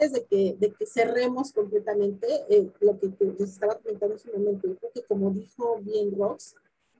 [0.00, 4.44] Antes de que, de que cerremos completamente, eh, lo que les estaba comentando en un
[4.44, 6.54] momento, yo creo que como dijo bien Rox,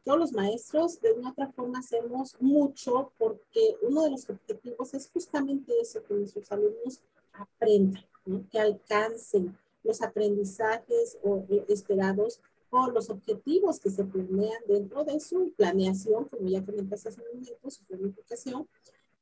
[0.05, 5.11] todos los maestros de una otra forma hacemos mucho porque uno de los objetivos es
[5.11, 7.01] justamente eso, que nuestros alumnos
[7.35, 8.05] aprendan,
[8.51, 12.41] que alcancen los aprendizajes o, eh, esperados
[12.71, 17.41] o los objetivos que se planean dentro de su planeación, como ya comentaste hace un
[17.41, 18.67] momento, su planificación.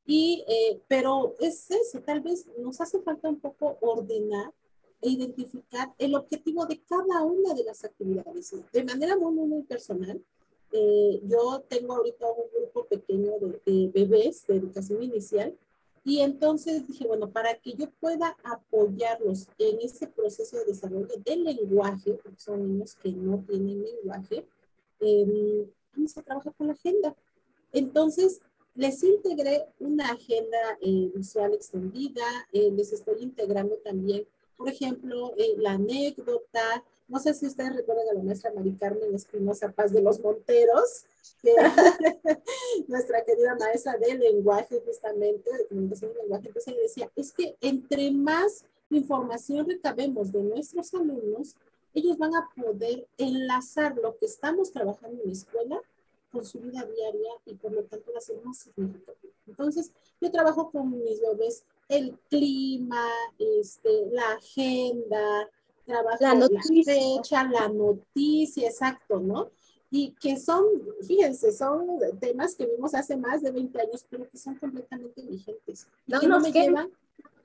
[0.07, 4.53] Y, eh, pero es eso, tal vez nos hace falta un poco ordenar
[5.01, 8.55] e identificar el objetivo de cada una de las actividades.
[8.71, 10.23] De manera muy, muy, muy personal,
[10.71, 13.33] eh, yo tengo ahorita un grupo pequeño
[13.65, 15.55] de bebés de educación inicial
[16.07, 21.43] y entonces dije, bueno, para que yo pueda apoyarlos en ese proceso de desarrollo del
[21.43, 24.47] lenguaje, porque son niños que no tienen lenguaje,
[25.01, 27.13] eh, vamos a trabajar con la agenda.
[27.73, 28.39] Entonces,
[28.77, 32.23] les integré una agenda eh, visual extendida,
[32.53, 34.25] eh, les estoy integrando también,
[34.55, 39.15] por ejemplo, eh, la anécdota, no sé si ustedes recuerdan a la maestra Mari Carmen
[39.15, 41.05] Espinosa Paz de los Monteros,
[41.41, 41.53] que
[42.87, 47.55] nuestra querida maestra de lenguaje, justamente, de comunicación de lenguaje, entonces ella decía, es que
[47.61, 51.55] entre más información recabemos de nuestros alumnos,
[51.95, 55.81] ellos van a poder enlazar lo que estamos trabajando en la escuela
[56.31, 59.33] con su vida diaria y por lo tanto va a ser más significativo.
[59.47, 63.07] Entonces, yo trabajo con mis bebés el clima,
[63.39, 65.49] este, la agenda,
[65.85, 66.93] trabajo la, noticia.
[66.95, 69.49] la fecha, la noticia, exacto, ¿no?
[69.89, 70.65] Y que son,
[71.01, 71.87] fíjense, son
[72.19, 75.87] temas que vimos hace más de 20 años, pero que son completamente vigentes.
[76.05, 76.91] No, que no me llevan...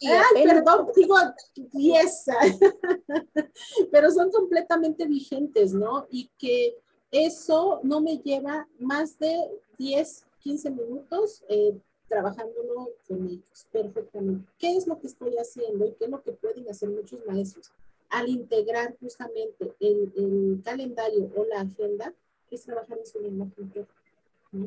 [0.05, 1.15] Ay, perdón, digo
[1.55, 2.25] 10,
[3.93, 6.09] pero son completamente vigentes, ¿no?
[6.11, 6.77] Y que
[7.13, 9.49] eso no me lleva más de
[9.79, 14.51] 10, 15 minutos eh, trabajándolo con ellos perfectamente.
[14.59, 17.71] ¿Qué es lo que estoy haciendo y qué es lo que pueden hacer muchos maestros?
[18.13, 22.15] al integrar justamente el, el calendario o la agenda,
[22.51, 23.89] es trabajar en su lenguaje interno,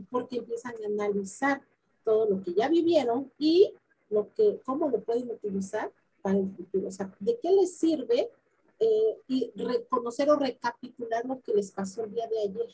[0.10, 1.62] porque empiezan a analizar
[2.04, 3.72] todo lo que ya vivieron y
[4.10, 5.92] lo que, cómo lo pueden utilizar
[6.24, 6.88] para el futuro.
[6.88, 8.32] O sea, ¿de qué les sirve
[8.80, 12.70] eh, y reconocer o recapitular lo que les pasó el día de ayer?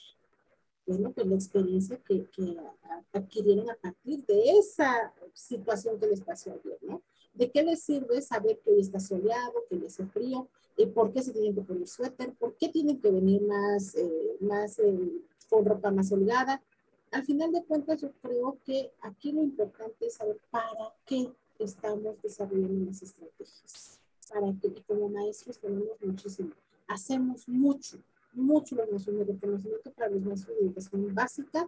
[0.85, 2.57] Bueno, pues la experiencia que, que
[3.13, 7.01] adquirieron a partir de esa situación que les pasó ayer, ¿no?
[7.33, 10.47] ¿De qué les sirve saber que hoy está soleado, que hoy hace frío?
[10.77, 12.33] Eh, ¿Por qué se tienen que poner suéter?
[12.33, 15.11] ¿Por qué tienen que venir más, eh, más eh,
[15.49, 16.61] con ropa más holgada?
[17.11, 22.21] Al final de cuentas, yo creo que aquí lo importante es saber para qué estamos
[22.21, 24.00] desarrollando las estrategias.
[24.31, 26.51] Para que como maestros tenemos muchísimo.
[26.87, 27.97] Hacemos mucho,
[28.33, 31.67] mucho los maestros de reconocimiento para los maestros de educación básica,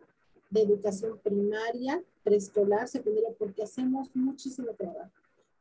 [0.50, 5.12] de educación primaria, preescolar, secundaria, porque hacemos muchísimo trabajo.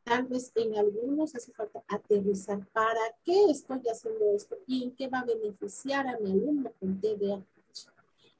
[0.04, 5.08] Tal vez en algunos hace falta aterrizar para qué estoy haciendo esto y en qué
[5.08, 7.42] va a beneficiar a mi alumno con TDAH.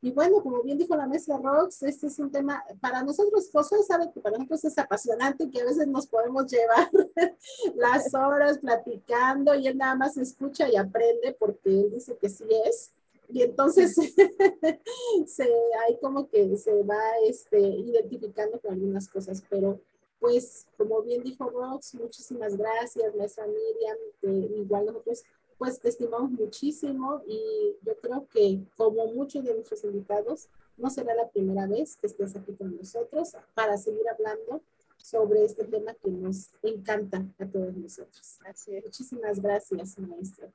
[0.05, 3.85] Y bueno, como bien dijo la maestra Rox, este es un tema, para nosotros, Josué
[3.85, 6.91] sabe que para nosotros es apasionante, que a veces nos podemos llevar
[7.77, 12.45] las horas platicando y él nada más escucha y aprende porque él dice que sí
[12.67, 12.91] es.
[13.29, 13.95] Y entonces
[15.27, 15.45] se,
[15.87, 19.81] hay como que se va este, identificando con algunas cosas, pero
[20.19, 25.23] pues como bien dijo Rox, muchísimas gracias, maestra Miriam, igual nosotros
[25.63, 31.15] pues te estimamos muchísimo y yo creo que como muchos de nuestros invitados, no será
[31.15, 34.61] la primera vez que estés aquí con nosotros para seguir hablando
[34.97, 38.41] sobre este tema que nos encanta a todos nosotros.
[38.85, 40.53] Muchísimas gracias, maestra.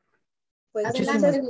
[0.74, 1.42] Pues Adelante,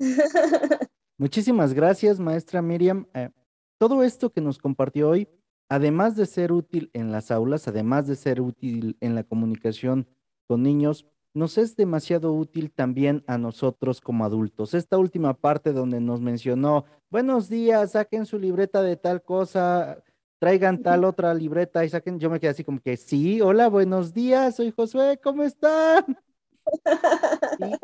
[1.18, 3.06] Muchísimas gracias, maestra Miriam.
[3.14, 3.30] Eh,
[3.78, 5.28] todo esto que nos compartió hoy
[5.68, 10.08] además de ser útil en las aulas, además de ser útil en la comunicación
[10.48, 14.74] con niños, nos es demasiado útil también a nosotros como adultos.
[14.74, 20.02] Esta última parte donde nos mencionó, buenos días, saquen su libreta de tal cosa,
[20.38, 24.12] traigan tal otra libreta y saquen, yo me quedé así como que, sí, hola, buenos
[24.12, 26.18] días, soy Josué, ¿cómo están?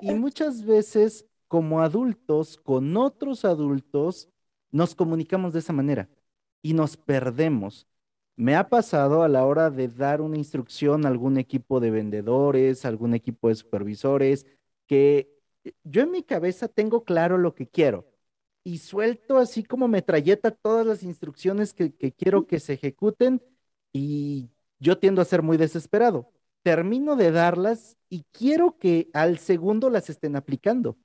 [0.01, 4.29] Y, y muchas veces como adultos, con otros adultos,
[4.71, 6.09] nos comunicamos de esa manera
[6.63, 7.87] y nos perdemos.
[8.37, 12.85] Me ha pasado a la hora de dar una instrucción a algún equipo de vendedores,
[12.85, 14.47] algún equipo de supervisores,
[14.87, 15.31] que
[15.85, 18.07] yo en mi cabeza tengo claro lo que quiero
[18.65, 23.43] y suelto así como metralleta todas las instrucciones que, quiero que se ejecuten
[23.93, 26.33] y yo tiendo a ser muy desesperado.
[26.63, 30.97] termino de darlas y quiero que al segundo las estén aplicando.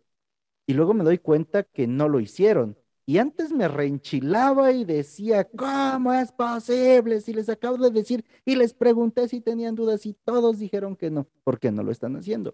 [0.68, 2.78] Y luego me doy cuenta que no lo hicieron.
[3.10, 7.22] Y antes me reenchilaba y decía, ¿cómo es posible?
[7.22, 11.10] Si les acabo de decir y les pregunté si tenían dudas y todos dijeron que
[11.10, 12.54] no, ¿por qué no lo están haciendo?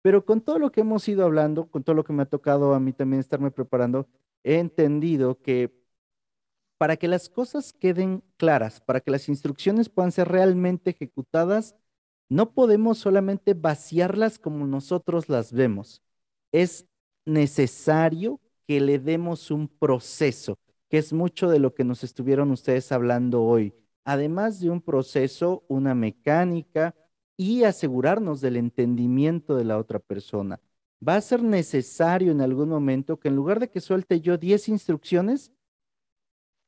[0.00, 2.74] Pero con todo lo que hemos ido hablando, con todo lo que me ha tocado
[2.74, 4.06] a mí también estarme preparando,
[4.44, 5.74] he entendido que
[6.78, 11.74] para que las cosas queden claras, para que las instrucciones puedan ser realmente ejecutadas,
[12.28, 16.02] no podemos solamente vaciarlas como nosotros las vemos.
[16.52, 16.86] Es
[17.24, 20.58] necesario que le demos un proceso,
[20.88, 23.74] que es mucho de lo que nos estuvieron ustedes hablando hoy.
[24.04, 26.94] Además de un proceso, una mecánica
[27.36, 30.60] y asegurarnos del entendimiento de la otra persona.
[31.06, 34.68] Va a ser necesario en algún momento que en lugar de que suelte yo 10
[34.68, 35.52] instrucciones,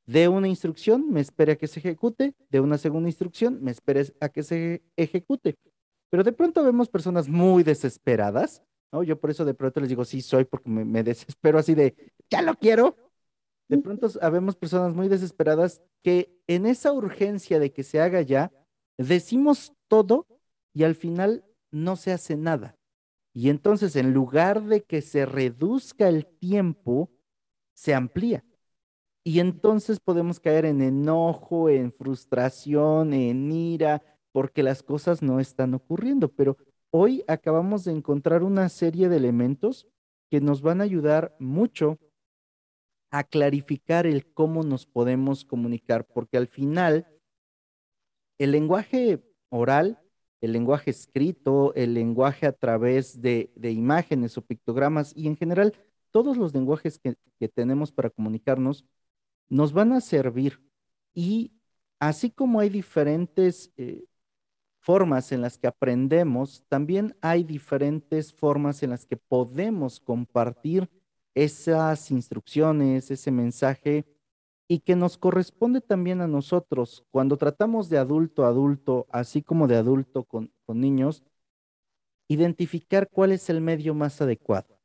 [0.06, 4.04] de una instrucción, me espere a que se ejecute, de una segunda instrucción, me espere
[4.20, 5.56] a que se ejecute.
[6.10, 9.02] Pero de pronto vemos personas muy desesperadas, ¿no?
[9.02, 11.94] Yo por eso de pronto les digo, sí, soy, porque me, desespero así de,
[12.30, 12.96] ya lo quiero.
[13.68, 18.52] De pronto vemos personas muy desesperadas que en esa urgencia de que se haga ya,
[18.98, 20.26] decimos todo
[20.74, 22.76] y al final no se hace nada.
[23.32, 27.10] Y entonces en lugar de que se reduzca el tiempo,
[27.74, 28.44] se amplía.
[29.24, 35.74] Y entonces podemos caer en enojo, en frustración, en ira, porque las cosas no están
[35.74, 36.28] ocurriendo.
[36.28, 36.58] Pero
[36.96, 39.88] hoy acabamos de encontrar una serie de elementos
[40.30, 41.98] que nos van a ayudar mucho
[43.10, 47.08] a clarificar el cómo nos podemos comunicar, porque al final
[48.38, 49.98] el lenguaje oral,
[50.40, 55.74] el lenguaje escrito, el lenguaje a través de, imágenes o pictogramas y en general
[56.12, 57.16] todos los lenguajes que,
[57.48, 58.84] tenemos para comunicarnos
[59.48, 60.62] nos van a servir.
[61.12, 61.52] Y
[61.98, 64.04] así como hay diferentes eh,
[64.84, 70.90] formas en las que aprendemos, también hay diferentes formas en las que podemos compartir
[71.34, 74.04] esas instrucciones, ese mensaje
[74.68, 79.66] y que nos corresponde también a nosotros cuando tratamos de adulto a adulto, así como
[79.68, 81.24] de adulto con, con niños,
[82.28, 84.78] identificar cuál es el medio más adecuado,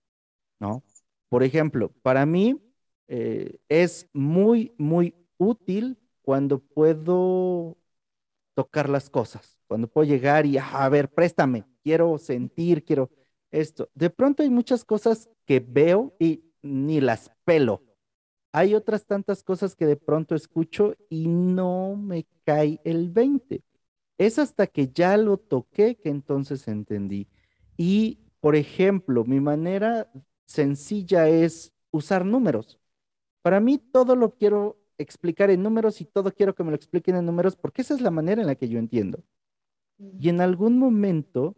[0.59, 0.83] ¿no?
[1.29, 2.61] Por ejemplo, para mí,
[3.09, 7.77] eh, es muy, muy útil cuando puedo
[8.59, 13.09] tocar las cosas, cuando puedo llegar y, a ver, préstame, quiero sentir, quiero
[13.51, 13.89] esto.
[13.95, 17.81] De pronto hay muchas cosas que veo y ni las pelo.
[18.51, 23.63] Hay otras tantas cosas que de pronto escucho y no me cae el 20.
[24.17, 27.29] Es hasta que ya lo toqué que entonces entendí.
[27.77, 30.11] Y, por ejemplo, mi manera
[30.43, 32.77] sencilla es usar números.
[33.41, 37.15] Para mí todo lo quiero explicar en números y todo quiero que me lo expliquen
[37.15, 39.23] en números porque esa es la manera en la que yo entiendo.
[39.97, 41.55] Y en algún momento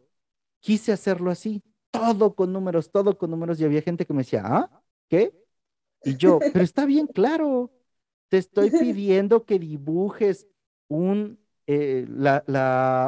[0.60, 1.62] quise hacerlo así,
[1.92, 4.84] todo con números, todo con números y había gente que me decía, ¿ah?
[5.10, 5.34] ¿Qué?
[6.04, 7.72] Y yo, pero está bien claro,
[8.30, 10.48] te estoy pidiendo que dibujes
[10.88, 12.08] un, eh,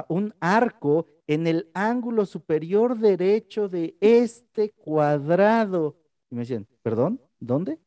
[0.10, 5.98] un arco en el ángulo superior derecho de este cuadrado.
[6.30, 7.22] Y me decían, ¿perdón?
[7.40, 7.80] ¿Dónde?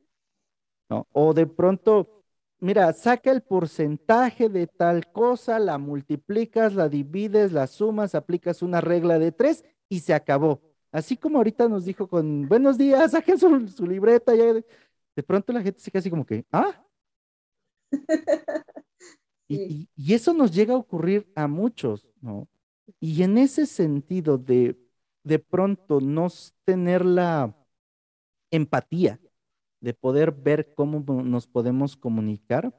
[0.88, 2.15] O de pronto,
[2.60, 8.80] mira, saca el porcentaje de tal cosa, la multiplicas, la divides, la sumas, aplicas una
[8.80, 10.60] regla de tres y se acabó.
[10.92, 14.34] Así como ahorita nos dijo con buenos días, saquen su, libreta.
[14.34, 14.54] Ya.
[14.54, 16.82] De pronto la gente se queda así como que, ¿ah?
[19.48, 22.48] Y, y, eso nos llega a ocurrir a muchos, ¿no?
[22.98, 24.76] Y en ese sentido de
[25.26, 26.28] de pronto no
[26.64, 27.52] tener la
[28.52, 29.18] empatía
[29.86, 32.76] de poder ver cómo nos podemos comunicar,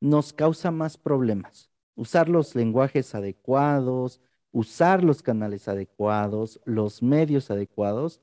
[0.00, 1.70] nos causa más problemas.
[1.96, 8.22] Usar los lenguajes adecuados, usar los canales adecuados, los medios adecuados,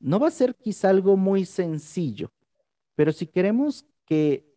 [0.00, 2.30] no va a ser quizá algo muy sencillo,
[2.94, 4.54] pero si queremos que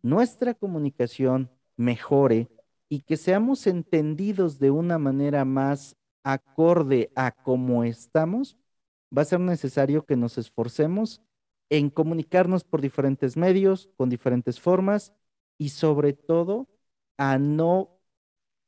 [0.00, 2.48] nuestra comunicación mejore
[2.88, 8.56] y que seamos entendidos de una manera más acorde a cómo estamos,
[9.14, 11.20] va a ser necesario que nos esforcemos
[11.70, 15.12] en comunicarnos por diferentes medios, con diferentes formas
[15.58, 16.68] y sobre todo
[17.16, 18.00] a no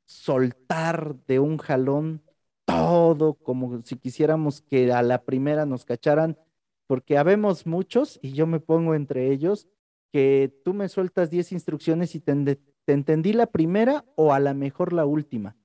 [0.05, 2.23] soltar de un jalón
[2.65, 6.39] todo como si quisiéramos que a la primera nos cacharan,
[6.87, 9.69] porque habemos muchos y yo me pongo entre ellos
[10.13, 12.35] que tú me sueltas 10 instrucciones y te,
[12.85, 15.57] te entendí la primera o a la mejor la última,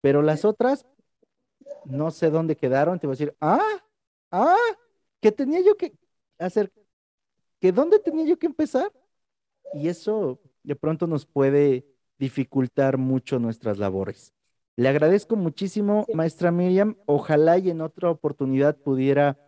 [0.00, 0.86] pero las otras
[1.84, 3.82] no sé dónde quedaron, te voy a decir, ah,
[4.30, 4.56] ah,
[5.20, 5.94] que tenía yo que
[6.38, 6.72] hacer
[7.64, 8.92] que dónde tenía yo que empezar.
[9.72, 11.86] Y eso de pronto nos puede
[12.18, 14.34] dificultar mucho nuestras labores.
[14.76, 16.98] Le agradezco muchísimo, maestra Miriam.
[17.06, 19.38] Ojalá y en otra oportunidad pudiera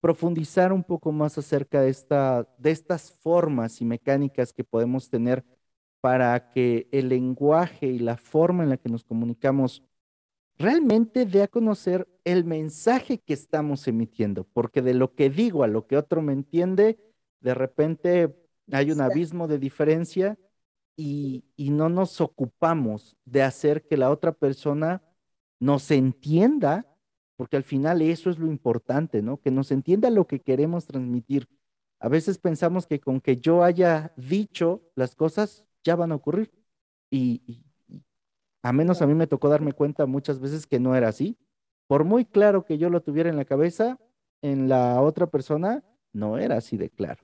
[0.00, 5.44] profundizar un poco más acerca de, esta, de estas formas y mecánicas que podemos tener
[6.00, 9.82] para que el lenguaje y la forma en la que nos comunicamos
[10.56, 15.68] realmente dé a conocer el mensaje que estamos emitiendo, porque de lo que digo a
[15.68, 16.98] lo que otro me entiende,
[17.40, 18.34] de repente
[18.72, 20.38] hay un abismo de diferencia
[20.96, 25.02] y, y no nos ocupamos de hacer que la otra persona
[25.58, 26.86] nos entienda,
[27.36, 29.40] porque al final eso es lo importante, ¿no?
[29.40, 31.48] Que nos entienda lo que queremos transmitir.
[32.00, 36.50] A veces pensamos que con que yo haya dicho las cosas ya van a ocurrir.
[37.10, 37.62] Y,
[38.62, 41.38] a menos a mí me tocó darme cuenta muchas veces que no era así.
[41.86, 43.98] Por muy claro que yo lo tuviera en la cabeza,
[44.42, 47.22] en la otra persona no era así de claro.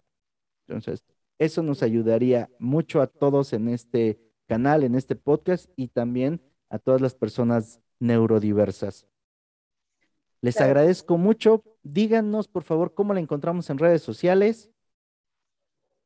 [0.66, 1.04] Entonces,
[1.38, 6.40] eso nos ayudaría mucho a todos en este canal, en este podcast y también
[6.70, 9.06] a todas las personas neurodiversas.
[10.40, 11.62] Les agradezco mucho.
[11.82, 14.70] Díganos, por favor, cómo la encontramos en redes sociales.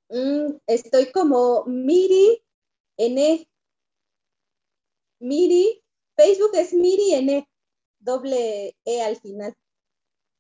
[0.08, 2.42] Mm, estoy como Miri
[2.96, 3.48] N.
[5.20, 5.82] Miri.
[6.16, 7.48] Facebook es Miri N.
[7.98, 9.54] Doble E al final.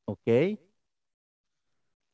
[0.06, 0.28] Ok.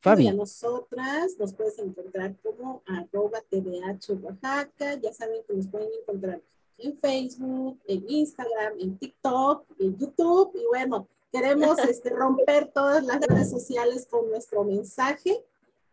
[0.06, 0.24] Fabi.
[0.24, 4.94] Y a nosotras nos puedes encontrar como arroba TDH Oaxaca.
[4.94, 6.40] Ya saben que nos pueden encontrar
[6.78, 10.52] en Facebook, en Instagram, en TikTok, en YouTube.
[10.54, 15.42] Y bueno, queremos este, romper todas las redes sociales con nuestro mensaje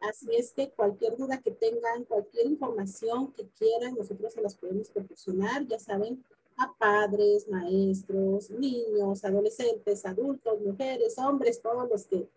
[0.04, 4.90] Así es que cualquier duda que tengan, cualquier información que quieran, nosotros se las podemos
[4.90, 6.22] proporcionar, ya saben,
[6.58, 12.28] a padres, maestros, niños, adolescentes, adultos, mujeres, hombres, todos los que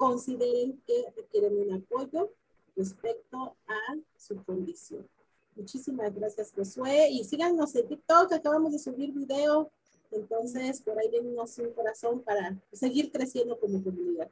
[0.00, 2.32] consideren que requieren un apoyo
[2.74, 5.06] respecto a su condición.
[5.54, 7.10] Muchísimas gracias, Josué.
[7.10, 9.70] Y síganos en TikTok, acabamos de subir video.
[10.10, 14.30] Entonces, por ahí venimos un corazón para seguir creciendo como comunidad.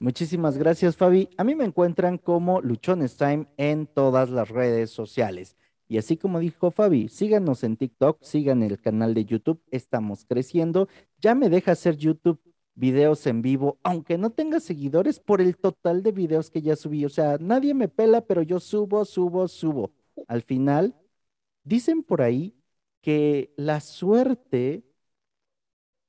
[0.00, 1.28] Muchísimas gracias, Fabi.
[1.36, 5.56] A mí me encuentran como Luchones Time en todas las redes sociales.
[5.86, 10.88] Y así como dijo Fabi, síganos en TikTok, sigan el canal de YouTube, estamos creciendo.
[11.20, 12.40] Ya me deja hacer YouTube
[12.74, 17.04] videos en vivo, aunque no tenga seguidores por el total de videos que ya subí.
[17.04, 19.92] O sea, nadie me pela, pero yo subo, subo, subo.
[20.28, 20.94] Al final,
[21.64, 22.54] dicen por ahí
[23.00, 24.84] que la suerte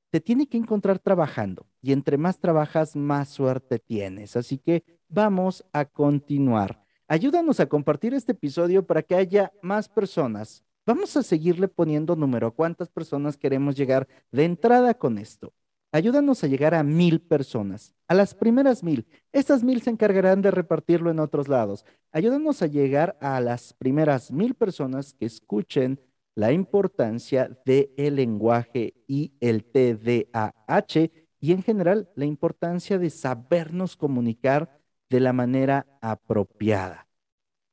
[0.09, 4.35] te tiene que encontrar trabajando y entre más trabajas, más suerte tienes.
[4.37, 6.83] Así que vamos a continuar.
[7.07, 10.63] Ayúdanos a compartir este episodio para que haya más personas.
[10.85, 15.53] Vamos a seguirle poniendo número a cuántas personas queremos llegar de entrada con esto.
[15.95, 19.07] Ayúdanos a llegar a mil personas, a las primeras mil.
[19.31, 21.85] Estas mil se encargarán de repartirlo en otros lados.
[22.11, 26.01] Ayúdanos a llegar a las primeras mil personas que escuchen
[26.35, 34.81] la importancia del lenguaje y el TDAH y en general la importancia de sabernos comunicar
[35.09, 37.07] de la manera apropiada.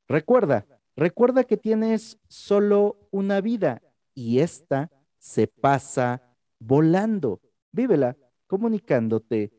[0.07, 0.65] Recuerda,
[0.95, 3.81] recuerda que tienes solo una vida
[4.15, 6.21] y esta se pasa
[6.57, 7.41] volando.
[7.73, 8.15] Vívela
[8.47, 9.51] comunicándote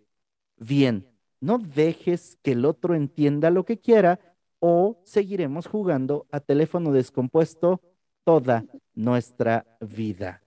[0.57, 1.07] bien.
[1.41, 4.19] No dejes que el otro entienda lo que quiera
[4.61, 7.83] o seguiremos jugando a teléfono descompuesto
[8.25, 10.44] toda nuestra vida.